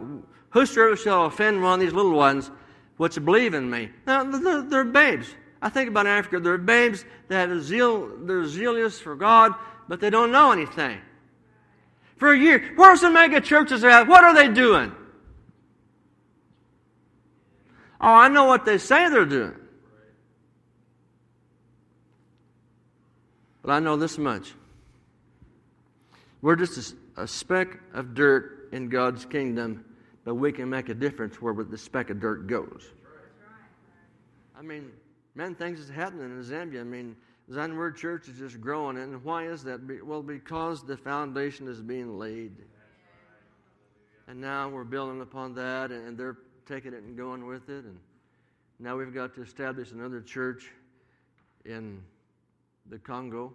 whosoever 0.51 0.97
shall 0.97 1.27
offend 1.27 1.63
one 1.63 1.75
of 1.75 1.81
these 1.81 1.93
little 1.93 2.13
ones 2.13 2.51
which 2.97 3.23
believe 3.25 3.55
in 3.55 3.71
me. 3.71 3.91
Now, 4.07 4.25
they're, 4.25 4.85
babes. 4.85 5.29
I 5.63 5.69
think 5.69 5.89
about 5.89 6.07
Africa. 6.07 6.41
They're 6.41 6.59
babes 6.59 7.05
that 7.29 7.49
have 7.49 7.63
zeal, 7.63 8.11
they're 8.19 8.47
zealous 8.47 8.99
for 8.99 9.15
God, 9.15 9.53
but 9.89 10.01
they 10.01 10.11
don't 10.11 10.33
know 10.33 10.53
anything. 10.53 10.99
For 12.17 12.33
a 12.33 12.39
year, 12.39 12.73
where's 12.77 13.03
the 13.03 13.11
mega 13.11 13.41
churches 13.41 13.85
at? 13.85 14.09
What 14.09 14.25
are 14.25 14.35
they 14.35 14.49
doing? 14.49 14.93
Oh, 18.01 18.13
I 18.13 18.29
know 18.29 18.45
what 18.45 18.65
they 18.65 18.79
say 18.79 19.09
they're 19.09 19.25
doing. 19.25 19.55
But 23.63 23.73
I 23.73 23.81
know 23.81 23.97
this 23.97 24.17
much. 24.17 24.55
We're 26.41 26.57
just 26.57 26.95
a, 27.17 27.23
a, 27.23 27.27
speck 27.27 27.81
of 27.93 28.15
dirt 28.15 28.69
in 28.73 28.89
God's 28.89 29.25
kingdom, 29.25 29.85
but 30.25 30.37
we 30.37 30.53
can 30.53 30.71
make 30.71 30.89
a 30.89 30.95
difference 30.95 31.43
where 31.43 31.53
the 31.53 31.79
speck 31.79 32.11
of 32.11 32.21
dirt 32.21 32.47
goes. 32.47 32.93
I 34.57 34.63
mean, 34.63 34.93
man, 35.35 35.55
things 35.55 35.81
is 35.81 35.89
happening 35.89 36.31
in 36.31 36.43
Zambia. 36.43 36.81
I 36.81 36.85
mean, 36.85 37.17
Zion 37.53 37.77
Word 37.77 37.97
Church 37.97 38.29
is 38.29 38.39
just 38.39 38.61
growing. 38.61 38.99
And 38.99 39.23
why 39.23 39.47
is 39.47 39.63
that? 39.65 39.81
Well, 40.05 40.23
because 40.23 40.85
the 40.85 40.97
foundation 40.97 41.69
is 41.69 41.81
being 41.81 42.19
laid. 42.19 42.53
And 44.29 44.41
now 44.41 44.69
we're 44.69 44.85
building 44.85 45.21
upon 45.21 45.55
that, 45.55 45.91
and 45.93 46.19
they're 46.19 46.39
taking 46.67 46.93
it 46.93 47.03
and 47.05 47.17
going 47.17 47.47
with 47.47 47.69
it. 47.69 47.85
And 47.85 47.99
now 48.81 48.97
we've 48.97 49.15
got 49.15 49.35
to 49.37 49.43
establish 49.43 49.93
another 49.93 50.21
church 50.21 50.73
in 51.65 52.03
the 52.91 52.99
Congo. 52.99 53.55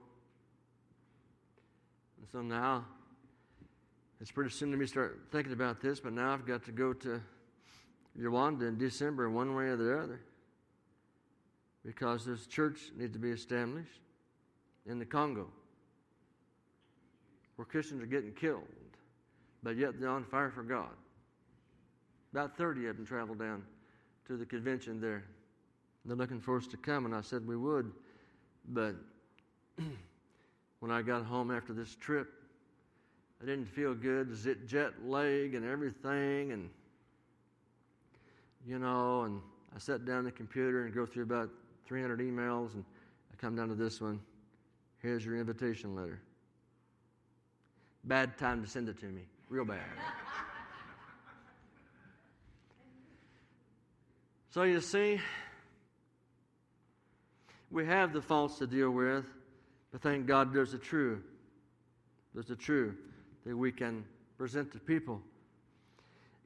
And 2.18 2.28
so 2.32 2.42
now, 2.42 2.86
it's 4.22 4.32
pretty 4.32 4.52
soon 4.52 4.72
to 4.72 4.78
me 4.78 4.86
start 4.86 5.20
thinking 5.32 5.52
about 5.52 5.82
this, 5.82 6.00
but 6.00 6.14
now 6.14 6.34
I've 6.34 6.46
got 6.46 6.64
to 6.66 6.72
go 6.72 6.94
to 6.94 7.22
Rwanda 8.18 8.68
in 8.68 8.78
December, 8.78 9.30
one 9.30 9.56
way 9.56 9.66
or 9.66 9.76
the 9.76 10.00
other, 10.00 10.22
because 11.86 12.26
this 12.26 12.46
church 12.48 12.80
needs 12.98 13.14
to 13.14 13.20
be 13.20 13.32
established 13.32 14.02
in 14.86 15.00
the 15.00 15.06
Congo, 15.06 15.48
where 17.56 17.66
Christians 17.66 18.02
are 18.02 18.08
getting 18.08 18.34
killed, 18.34 18.68
but 19.64 19.78
yet 19.78 20.00
they're 20.00 20.10
on 20.10 20.24
fire 20.24 20.52
for 20.52 20.64
God. 20.64 20.90
About 22.32 22.56
30 22.58 22.88
of 22.88 22.98
them 22.98 23.06
traveled 23.06 23.40
down 23.40 23.64
to 24.28 24.38
the 24.38 24.46
convention 24.46 25.02
there. 25.02 25.24
They're 26.06 26.16
looking 26.16 26.40
for 26.40 26.58
us 26.58 26.68
to 26.68 26.78
come, 26.78 27.06
and 27.06 27.14
I 27.14 27.22
said 27.22 27.46
we 27.46 27.58
would, 27.58 27.92
but 28.70 28.96
when 30.80 30.92
I 30.92 31.02
got 31.02 31.26
home 31.26 31.52
after 31.52 31.74
this 31.74 31.96
trip, 31.96 32.28
I 33.42 33.46
didn't 33.46 33.66
feel 33.66 33.94
good, 33.94 34.36
zit 34.36 34.68
jet 34.68 34.94
lag 35.04 35.56
and 35.56 35.66
everything, 35.66 36.52
and 36.52 36.70
you 38.66 38.78
know, 38.78 39.24
and 39.24 39.42
I 39.76 39.80
sat 39.80 40.06
down 40.06 40.24
the 40.24 40.32
computer 40.32 40.86
and 40.86 40.94
go 40.94 41.06
through 41.06 41.24
about 41.24 41.50
300 41.92 42.22
emails, 42.22 42.74
and 42.74 42.86
I 43.34 43.36
come 43.36 43.54
down 43.54 43.68
to 43.68 43.76
this 43.76 44.00
one. 44.00 44.22
Here's 45.00 45.26
your 45.26 45.38
invitation 45.38 45.94
letter. 45.94 46.22
Bad 48.06 48.38
time 48.38 48.64
to 48.64 48.70
send 48.70 48.88
it 48.88 48.98
to 49.02 49.08
me, 49.08 49.24
real 49.50 49.66
bad. 49.66 49.82
so 54.52 54.64
you 54.64 54.80
see, 54.80 55.20
we 57.70 57.86
have 57.86 58.14
the 58.14 58.22
false 58.22 58.58
to 58.60 58.68
deal 58.68 58.92
with, 58.92 59.26
but 59.92 60.02
thank 60.02 60.28
God 60.28 60.54
there's 60.54 60.72
the 60.72 60.78
true. 60.78 61.22
There's 62.34 62.48
the 62.48 62.56
true 62.56 62.96
that 63.46 63.58
we 63.58 63.70
can 63.70 64.06
present 64.38 64.72
to 64.72 64.80
people. 64.80 65.22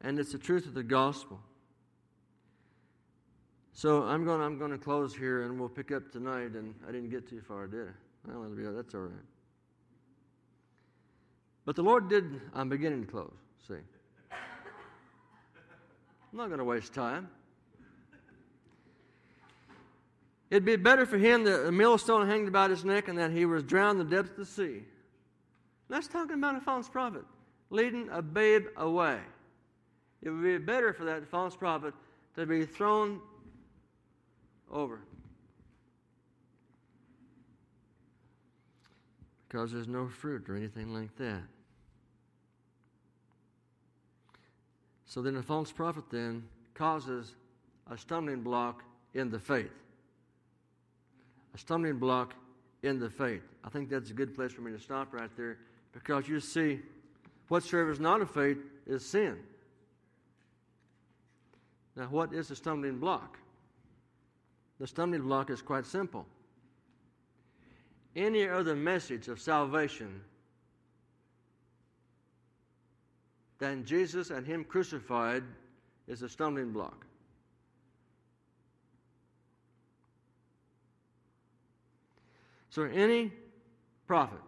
And 0.02 0.18
it's 0.18 0.32
the 0.32 0.40
truth 0.40 0.66
of 0.66 0.74
the 0.74 0.82
gospel. 0.82 1.40
So 3.78 4.04
I'm 4.04 4.24
going, 4.24 4.40
I'm 4.42 4.58
going 4.58 4.72
to 4.72 4.78
close 4.78 5.14
here 5.14 5.44
and 5.44 5.60
we'll 5.60 5.68
pick 5.68 5.92
up 5.92 6.10
tonight. 6.10 6.54
And 6.54 6.74
I 6.88 6.94
didn't 6.94 7.10
get 7.10 7.28
too 7.30 7.42
far, 7.42 7.68
did 7.68 7.90
I? 7.90 8.32
Well, 8.32 8.74
that's 8.74 8.96
all 8.96 9.02
right. 9.02 9.12
But 11.66 11.76
the 11.76 11.84
Lord 11.84 12.10
did, 12.10 12.40
I'm 12.54 12.70
beginning 12.70 13.06
to 13.06 13.12
close, 13.12 13.34
see. 13.68 13.74
I'm 16.32 16.38
not 16.38 16.48
going 16.48 16.60
to 16.60 16.64
waste 16.64 16.94
time. 16.94 17.28
It'd 20.50 20.64
be 20.64 20.78
better 20.78 21.06
for 21.06 21.18
him 21.18 21.44
that 21.44 21.68
a 21.68 21.72
millstone 21.72 22.28
hanged 22.28 22.48
about 22.48 22.70
his 22.70 22.86
neck 22.86 23.10
and 23.10 23.18
that 23.18 23.32
he 23.32 23.46
was 23.46 23.62
drowned 23.64 24.00
in 24.00 24.08
the 24.08 24.16
depths 24.16 24.32
of 24.32 24.38
the 24.38 24.46
sea. 24.46 24.84
That's 25.90 26.08
talking 26.08 26.36
about 26.36 26.56
a 26.56 26.62
false 26.62 26.88
prophet 26.88 27.26
leading 27.70 28.08
a 28.10 28.22
babe 28.22 28.68
away. 28.78 29.20
It 30.22 30.30
would 30.30 30.44
be 30.44 30.58
better 30.60 30.94
for 30.94 31.04
that 31.06 31.28
false 31.28 31.58
prophet 31.58 31.94
to 32.36 32.46
be 32.46 32.66
thrown 32.66 33.20
over. 34.72 35.00
Because 39.48 39.72
there's 39.72 39.88
no 39.88 40.08
fruit 40.08 40.50
or 40.50 40.56
anything 40.56 40.94
like 40.94 41.16
that. 41.18 41.44
So 45.06 45.22
then 45.22 45.38
a 45.38 45.44
false 45.44 45.72
prophet 45.72 46.06
then 46.12 46.44
causes 46.74 47.36
a 47.90 47.98
stumbling 47.98 48.42
block 48.42 48.84
in 49.14 49.30
the 49.30 49.40
faith. 49.40 49.72
A 51.54 51.58
stumbling 51.58 52.00
block 52.00 52.34
in 52.84 53.00
the 53.00 53.10
faith. 53.10 53.44
I 53.64 53.70
think 53.70 53.90
that's 53.90 54.10
a 54.10 54.14
good 54.14 54.36
place 54.36 54.52
for 54.52 54.62
me 54.62 54.72
to 54.72 54.80
stop 54.80 55.14
right 55.14 55.30
there 55.38 55.58
because 55.94 56.28
you 56.28 56.40
see, 56.40 56.82
what 57.48 57.64
serves 57.64 58.00
not 58.00 58.22
of 58.22 58.30
faith 58.30 58.58
is 58.86 59.06
sin. 59.06 59.38
Now, 61.96 62.08
what 62.10 62.34
is 62.34 62.52
a 62.52 62.56
stumbling 62.56 63.00
block? 63.00 63.38
The 64.80 64.88
stumbling 64.88 65.22
block 65.22 65.50
is 65.50 65.62
quite 65.62 65.86
simple. 65.86 66.26
Any 68.16 68.48
other 68.48 68.76
message 68.76 69.28
of 69.28 69.40
salvation 69.40 70.22
than 73.60 73.86
Jesus 73.86 74.30
and 74.30 74.46
Him 74.46 74.64
crucified 74.64 75.44
is 76.08 76.22
a 76.22 76.30
stumbling 76.30 76.72
block. 76.72 77.06
So, 82.70 82.84
any 82.84 83.32
prophet 84.06 84.42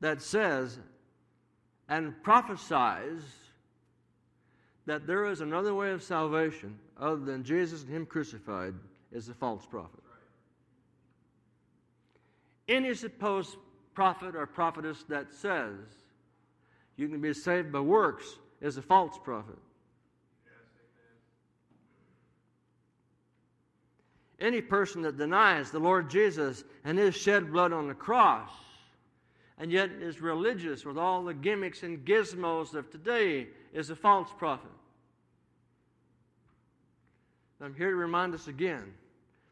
that 0.00 0.22
says 0.22 0.78
and 1.88 2.22
prophesies 2.22 3.22
that 4.88 5.06
there 5.06 5.26
is 5.26 5.42
another 5.42 5.74
way 5.74 5.90
of 5.90 6.02
salvation 6.02 6.78
other 6.98 7.20
than 7.20 7.44
Jesus 7.44 7.82
and 7.82 7.90
Him 7.90 8.06
crucified 8.06 8.74
is 9.12 9.28
a 9.28 9.34
false 9.34 9.66
prophet. 9.66 10.00
Any 12.68 12.94
supposed 12.94 13.56
prophet 13.94 14.34
or 14.34 14.46
prophetess 14.46 15.04
that 15.08 15.32
says 15.32 15.74
you 16.96 17.08
can 17.08 17.20
be 17.20 17.34
saved 17.34 17.70
by 17.70 17.80
works 17.80 18.38
is 18.60 18.78
a 18.78 18.82
false 18.82 19.18
prophet. 19.22 19.58
Any 24.40 24.60
person 24.60 25.02
that 25.02 25.18
denies 25.18 25.70
the 25.70 25.80
Lord 25.80 26.08
Jesus 26.08 26.64
and 26.84 26.96
His 26.96 27.14
shed 27.14 27.52
blood 27.52 27.72
on 27.72 27.88
the 27.88 27.94
cross 27.94 28.50
and 29.58 29.72
yet 29.72 29.90
is 29.90 30.20
religious 30.20 30.84
with 30.84 30.96
all 30.96 31.24
the 31.24 31.34
gimmicks 31.34 31.82
and 31.82 32.04
gizmos 32.04 32.74
of 32.74 32.90
today 32.90 33.48
is 33.72 33.90
a 33.90 33.96
false 33.96 34.30
prophet. 34.38 34.70
I'm 37.60 37.74
here 37.74 37.90
to 37.90 37.96
remind 37.96 38.34
us 38.34 38.48
again 38.48 38.94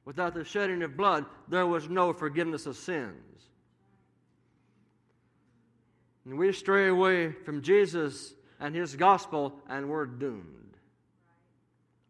without 0.05 0.35
the 0.35 0.45
shedding 0.45 0.83
of 0.83 0.97
blood, 0.97 1.27
there 1.49 1.67
was 1.67 1.89
no 1.89 2.13
forgiveness 2.13 2.67
of 2.67 2.77
sins. 2.77 3.15
And 6.25 6.39
we 6.39 6.53
stray 6.53 6.89
away 6.89 7.33
from 7.33 7.63
Jesus 7.63 8.33
and 8.59 8.75
his 8.75 8.97
gospel, 8.97 9.53
and 9.69 9.89
we're 9.89 10.07
doomed. 10.07 10.77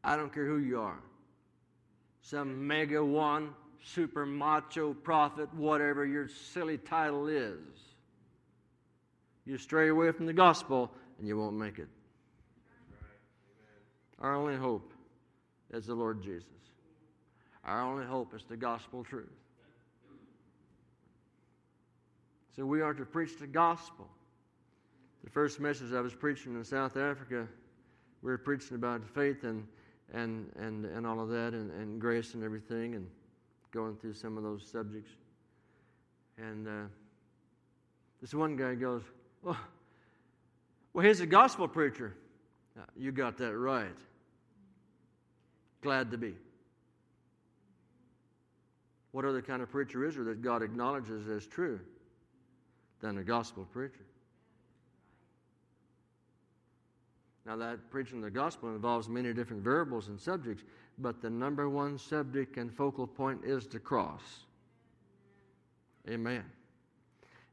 I 0.05 0.17
don't 0.17 0.33
care 0.33 0.47
who 0.47 0.59
you 0.59 0.81
are 0.81 1.01
some 2.27 2.67
mega 2.67 3.05
one, 3.05 3.51
super 3.85 4.27
macho 4.27 4.93
prophet, 4.93 5.49
whatever 5.55 6.05
your 6.05 6.27
silly 6.27 6.77
title 6.77 7.29
is. 7.29 7.61
You 9.45 9.59
stray 9.59 9.91
away 9.91 10.11
from 10.11 10.27
the 10.27 10.33
gospel 10.33 10.91
and 11.21 11.29
you 11.29 11.39
won't 11.39 11.55
make 11.55 11.79
it. 11.79 11.87
Our 14.19 14.35
only 14.35 14.57
hope 14.57 14.93
is 15.73 15.87
the 15.87 15.95
Lord 15.95 16.23
Jesus. 16.23 16.49
Our 17.65 17.83
only 17.83 18.05
hope 18.05 18.35
is 18.35 18.45
the 18.45 18.57
gospel 18.57 19.03
truth. 19.03 19.27
So 22.55 22.65
we 22.65 22.81
are 22.81 22.95
to 22.95 23.05
preach 23.05 23.39
the 23.39 23.47
gospel. 23.47 24.09
The 25.25 25.31
first 25.31 25.61
message 25.61 25.93
I 25.93 26.01
was 26.01 26.15
preaching 26.15 26.55
in 26.55 26.65
South 26.65 26.97
Africa, 26.97 27.47
we 28.23 28.31
were 28.31 28.39
preaching 28.39 28.77
about 28.77 29.03
faith 29.05 29.45
and, 29.45 29.67
and, 30.15 30.51
and, 30.57 30.87
and 30.87 31.07
all 31.07 31.21
of 31.21 31.29
that, 31.31 31.53
and, 31.53 31.71
and 31.73 32.01
grace 32.01 32.35
and 32.35 32.45
everything, 32.45 32.95
and 32.95 33.07
going 33.73 33.97
through 33.97 34.15
some 34.15 34.39
of 34.39 34.43
those 34.43 34.67
subjects. 34.71 35.11
And 36.39 36.67
uh, 36.67 36.89
this 38.21 38.33
one 38.33 38.57
guy 38.57 38.75
goes, 38.75 39.03
Well, 39.43 39.57
well 40.93 41.05
he's 41.05 41.21
a 41.21 41.27
gospel 41.27 41.69
preacher. 41.69 42.15
You 42.97 43.11
got 43.13 43.37
that 43.39 43.57
right. 43.57 43.97
Glad 45.83 46.11
to 46.11 46.19
be. 46.19 46.35
What 49.13 49.25
other 49.25 49.41
kind 49.41 49.63
of 49.63 49.71
preacher 49.71 50.05
is 50.05 50.15
there 50.15 50.25
that 50.25 50.43
God 50.43 50.63
acknowledges 50.63 51.29
as 51.29 51.47
true 51.47 51.81
than 53.01 53.19
a 53.19 53.23
gospel 53.23 53.67
preacher? 53.73 54.05
Now, 57.47 57.57
that 57.57 57.91
preaching 57.91 58.21
the 58.21 58.31
gospel 58.31 58.71
involves 58.71 59.09
many 59.09 59.33
different 59.33 59.63
variables 59.63 60.09
and 60.09 60.21
subjects, 60.21 60.65
but 60.99 61.23
the 61.23 61.31
number 61.31 61.71
one 61.71 61.97
subject 61.97 62.57
and 62.57 62.75
focal 62.75 63.07
point 63.07 63.45
is 63.45 63.67
the 63.67 63.79
cross. 63.79 64.21
Amen. 66.11 66.45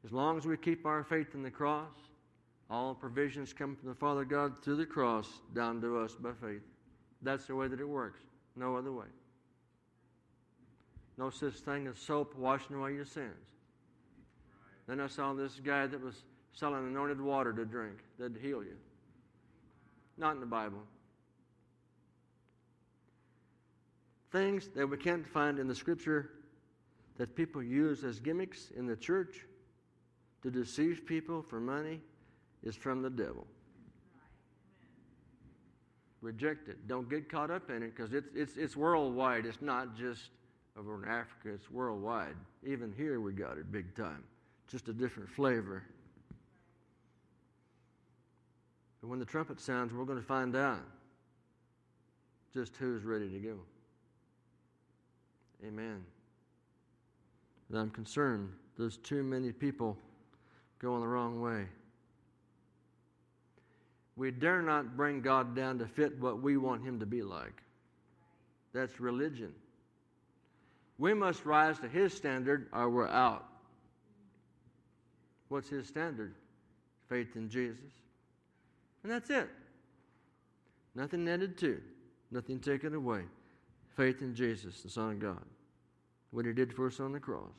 As 0.04 0.12
long 0.12 0.38
as 0.38 0.46
we 0.46 0.58
keep 0.58 0.86
our 0.86 1.04
faith 1.04 1.36
in 1.36 1.44
the 1.44 1.52
cross, 1.52 1.94
all 2.70 2.96
provisions 2.96 3.54
come 3.54 3.76
from 3.76 3.88
the 3.88 3.96
Father 3.96 4.26
God 4.26 4.62
through 4.64 4.78
the 4.78 4.86
cross 4.86 5.30
down 5.54 5.80
to 5.82 6.00
us 6.00 6.14
by 6.16 6.32
faith. 6.42 6.64
That's 7.24 7.46
the 7.48 7.56
way 7.56 7.68
that 7.68 7.80
it 7.80 7.88
works. 7.88 8.20
No 8.56 8.76
other 8.76 8.92
way. 8.92 9.08
No 11.18 11.30
such 11.30 11.56
thing 11.56 11.88
as 11.88 11.98
soap 11.98 12.36
washing 12.36 12.76
away 12.76 12.94
your 12.94 13.06
sins. 13.06 13.48
Then 14.88 15.00
I 15.00 15.08
saw 15.08 15.34
this 15.34 15.60
guy 15.64 15.88
that 15.88 16.04
was 16.04 16.24
selling 16.52 16.88
anointed 16.88 17.20
water 17.20 17.54
to 17.54 17.66
drink 17.66 17.98
that'd 18.20 18.38
heal 18.38 18.64
you. 18.64 18.76
Not 20.18 20.36
in 20.36 20.40
the 20.40 20.46
Bible. 20.46 20.84
things 24.34 24.68
that 24.76 24.88
we 24.88 24.98
can't 24.98 25.26
find 25.26 25.60
in 25.60 25.68
the 25.68 25.76
scripture 25.76 26.32
that 27.18 27.36
people 27.36 27.62
use 27.62 28.04
as 28.04 28.20
gimmicks 28.20 28.72
in 28.76 28.88
the 28.88 28.96
church 28.96 29.46
to 30.42 30.50
deceive 30.50 31.06
people 31.06 31.44
for 31.44 31.60
money 31.60 32.02
is 32.64 32.76
from 32.76 33.04
the 33.04 33.10
devil. 33.12 33.46
Reject 36.24 36.70
it. 36.70 36.88
Don't 36.88 37.10
get 37.10 37.30
caught 37.30 37.52
up 37.52 37.70
in 37.70 37.84
it 37.84 37.94
because 37.94 38.14
it's, 38.14 38.30
it's, 38.34 38.56
it's 38.56 38.78
worldwide. 38.78 39.46
It's 39.46 39.62
not 39.62 39.98
just 39.98 40.30
over 40.80 41.04
in 41.04 41.10
Africa, 41.10 41.50
it's 41.54 41.70
worldwide. 41.70 42.36
Even 42.66 42.94
here, 42.96 43.20
we 43.20 43.34
got 43.34 43.58
it 43.58 43.70
big 43.74 43.94
time. 43.94 44.24
Just 44.70 44.88
a 44.88 44.94
different 44.94 45.30
flavor. 45.30 45.84
But 49.02 49.10
when 49.10 49.20
the 49.20 49.26
trumpet 49.26 49.60
sounds, 49.60 49.94
we're 49.94 50.06
going 50.06 50.18
to 50.18 50.26
find 50.26 50.56
out 50.56 50.80
just 52.54 52.78
who's 52.78 53.04
ready 53.04 53.28
to 53.28 53.40
go. 53.40 53.58
Amen. 55.68 56.06
And 57.70 57.78
I'm 57.78 57.90
concerned 57.90 58.50
there's 58.78 58.96
too 58.96 59.24
many 59.24 59.52
people 59.52 59.98
going 60.80 61.02
the 61.02 61.08
wrong 61.08 61.42
way. 61.42 61.66
We 64.15 64.32
dare 64.32 64.62
not 64.62 64.95
bring 64.95 65.21
God 65.21 65.56
down 65.56 65.80
to 65.80 65.88
fit 65.88 66.19
what 66.19 66.41
we 66.41 66.58
want 66.58 66.84
Him 66.84 66.99
to 66.99 67.06
be 67.06 67.23
like. 67.23 67.63
That's 68.73 68.99
religion. 68.99 69.54
We 70.97 71.13
must 71.13 71.45
rise 71.45 71.80
to 71.80 71.88
His 71.88 72.13
standard 72.13 72.67
or 72.73 72.89
we're 72.89 73.08
out. 73.08 73.45
What's 75.49 75.69
His 75.69 75.88
standard? 75.88 76.36
Faith 77.10 77.36
in 77.36 77.49
Jesus. 77.49 77.91
And 79.04 79.12
that's 79.12 79.30
it. 79.30 79.49
Nothing 80.95 81.28
added 81.28 81.58
to, 81.60 81.82
nothing 82.32 82.60
taken 82.60 82.93
away. 82.93 83.21
Faith 83.95 84.21
in 84.21 84.36
Jesus, 84.36 84.82
the 84.82 84.89
Son 84.89 85.12
of 85.12 85.19
God. 85.19 85.43
What 86.32 86.45
He 86.45 86.54
did 86.54 86.73
for 86.73 86.88
us 86.88 86.99
on 86.99 87.12
the 87.12 87.19
cross 87.19 87.49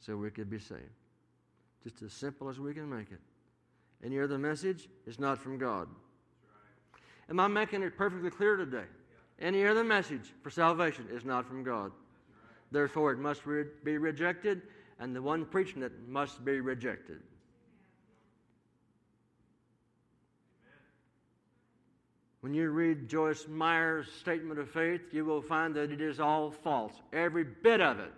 so 0.00 0.16
we 0.16 0.30
could 0.30 0.50
be 0.50 0.58
saved. 0.58 0.80
Just 1.84 2.02
as 2.02 2.12
simple 2.12 2.48
as 2.48 2.58
we 2.58 2.74
can 2.74 2.88
make 2.88 3.10
it. 3.10 3.20
Any 4.04 4.20
other 4.20 4.38
message 4.38 4.88
is 5.06 5.18
not 5.18 5.38
from 5.38 5.58
God. 5.58 5.88
Am 7.28 7.38
I 7.38 7.46
making 7.46 7.82
it 7.82 7.96
perfectly 7.96 8.30
clear 8.30 8.56
today? 8.56 8.84
Any 9.40 9.66
other 9.66 9.84
message 9.84 10.32
for 10.42 10.50
salvation 10.50 11.06
is 11.10 11.24
not 11.24 11.46
from 11.46 11.62
God. 11.62 11.92
Therefore, 12.70 13.12
it 13.12 13.18
must 13.18 13.46
re- 13.46 13.64
be 13.84 13.98
rejected, 13.98 14.62
and 14.98 15.14
the 15.14 15.22
one 15.22 15.44
preaching 15.44 15.82
it 15.82 15.92
must 16.08 16.44
be 16.44 16.60
rejected. 16.60 17.20
When 22.40 22.54
you 22.54 22.70
read 22.70 23.08
Joyce 23.08 23.46
Meyer's 23.48 24.10
statement 24.10 24.58
of 24.58 24.68
faith, 24.68 25.00
you 25.12 25.24
will 25.24 25.42
find 25.42 25.74
that 25.76 25.92
it 25.92 26.00
is 26.00 26.18
all 26.18 26.50
false, 26.50 26.92
every 27.12 27.44
bit 27.44 27.80
of 27.80 28.00
it. 28.00 28.12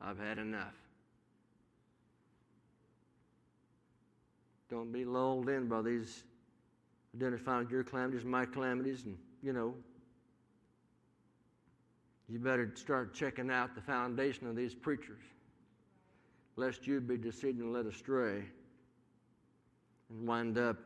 I've 0.00 0.18
had 0.18 0.38
enough. 0.38 0.72
Don't 4.76 4.92
be 4.92 5.06
lulled 5.06 5.48
in 5.48 5.68
by 5.68 5.80
these 5.80 6.24
identifying 7.14 7.66
your 7.70 7.82
calamities, 7.82 8.26
my 8.26 8.44
calamities, 8.44 9.04
and 9.06 9.16
you 9.42 9.54
know. 9.54 9.74
You 12.28 12.38
better 12.38 12.70
start 12.74 13.14
checking 13.14 13.50
out 13.50 13.74
the 13.74 13.80
foundation 13.80 14.46
of 14.46 14.54
these 14.54 14.74
preachers, 14.74 15.22
lest 16.56 16.86
you 16.86 17.00
be 17.00 17.16
deceived 17.16 17.58
and 17.58 17.72
led 17.72 17.86
astray 17.86 18.44
and 20.10 20.28
wind 20.28 20.58
up 20.58 20.76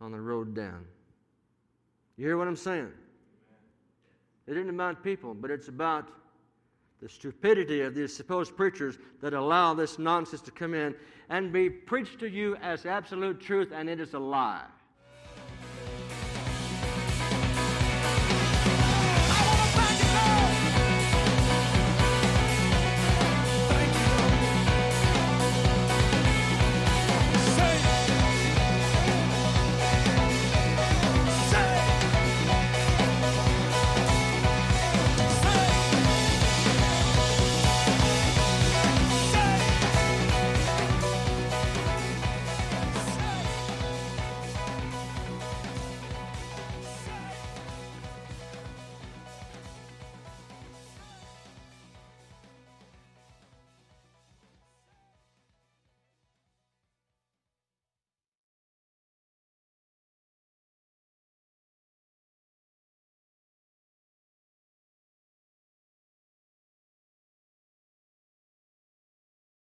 on 0.00 0.10
the 0.10 0.20
road 0.20 0.54
down. 0.54 0.86
You 2.16 2.24
hear 2.24 2.38
what 2.38 2.48
I'm 2.48 2.56
saying? 2.56 2.92
It 4.46 4.56
isn't 4.56 4.70
about 4.70 5.04
people, 5.04 5.34
but 5.34 5.50
it's 5.50 5.68
about 5.68 6.08
the 7.04 7.10
stupidity 7.10 7.82
of 7.82 7.94
these 7.94 8.16
supposed 8.16 8.56
preachers 8.56 8.96
that 9.20 9.34
allow 9.34 9.74
this 9.74 9.98
nonsense 9.98 10.40
to 10.40 10.50
come 10.50 10.72
in 10.72 10.94
and 11.28 11.52
be 11.52 11.68
preached 11.68 12.18
to 12.18 12.26
you 12.26 12.56
as 12.62 12.86
absolute 12.86 13.38
truth, 13.38 13.72
and 13.74 13.90
it 13.90 14.00
is 14.00 14.14
a 14.14 14.18
lie. 14.18 14.64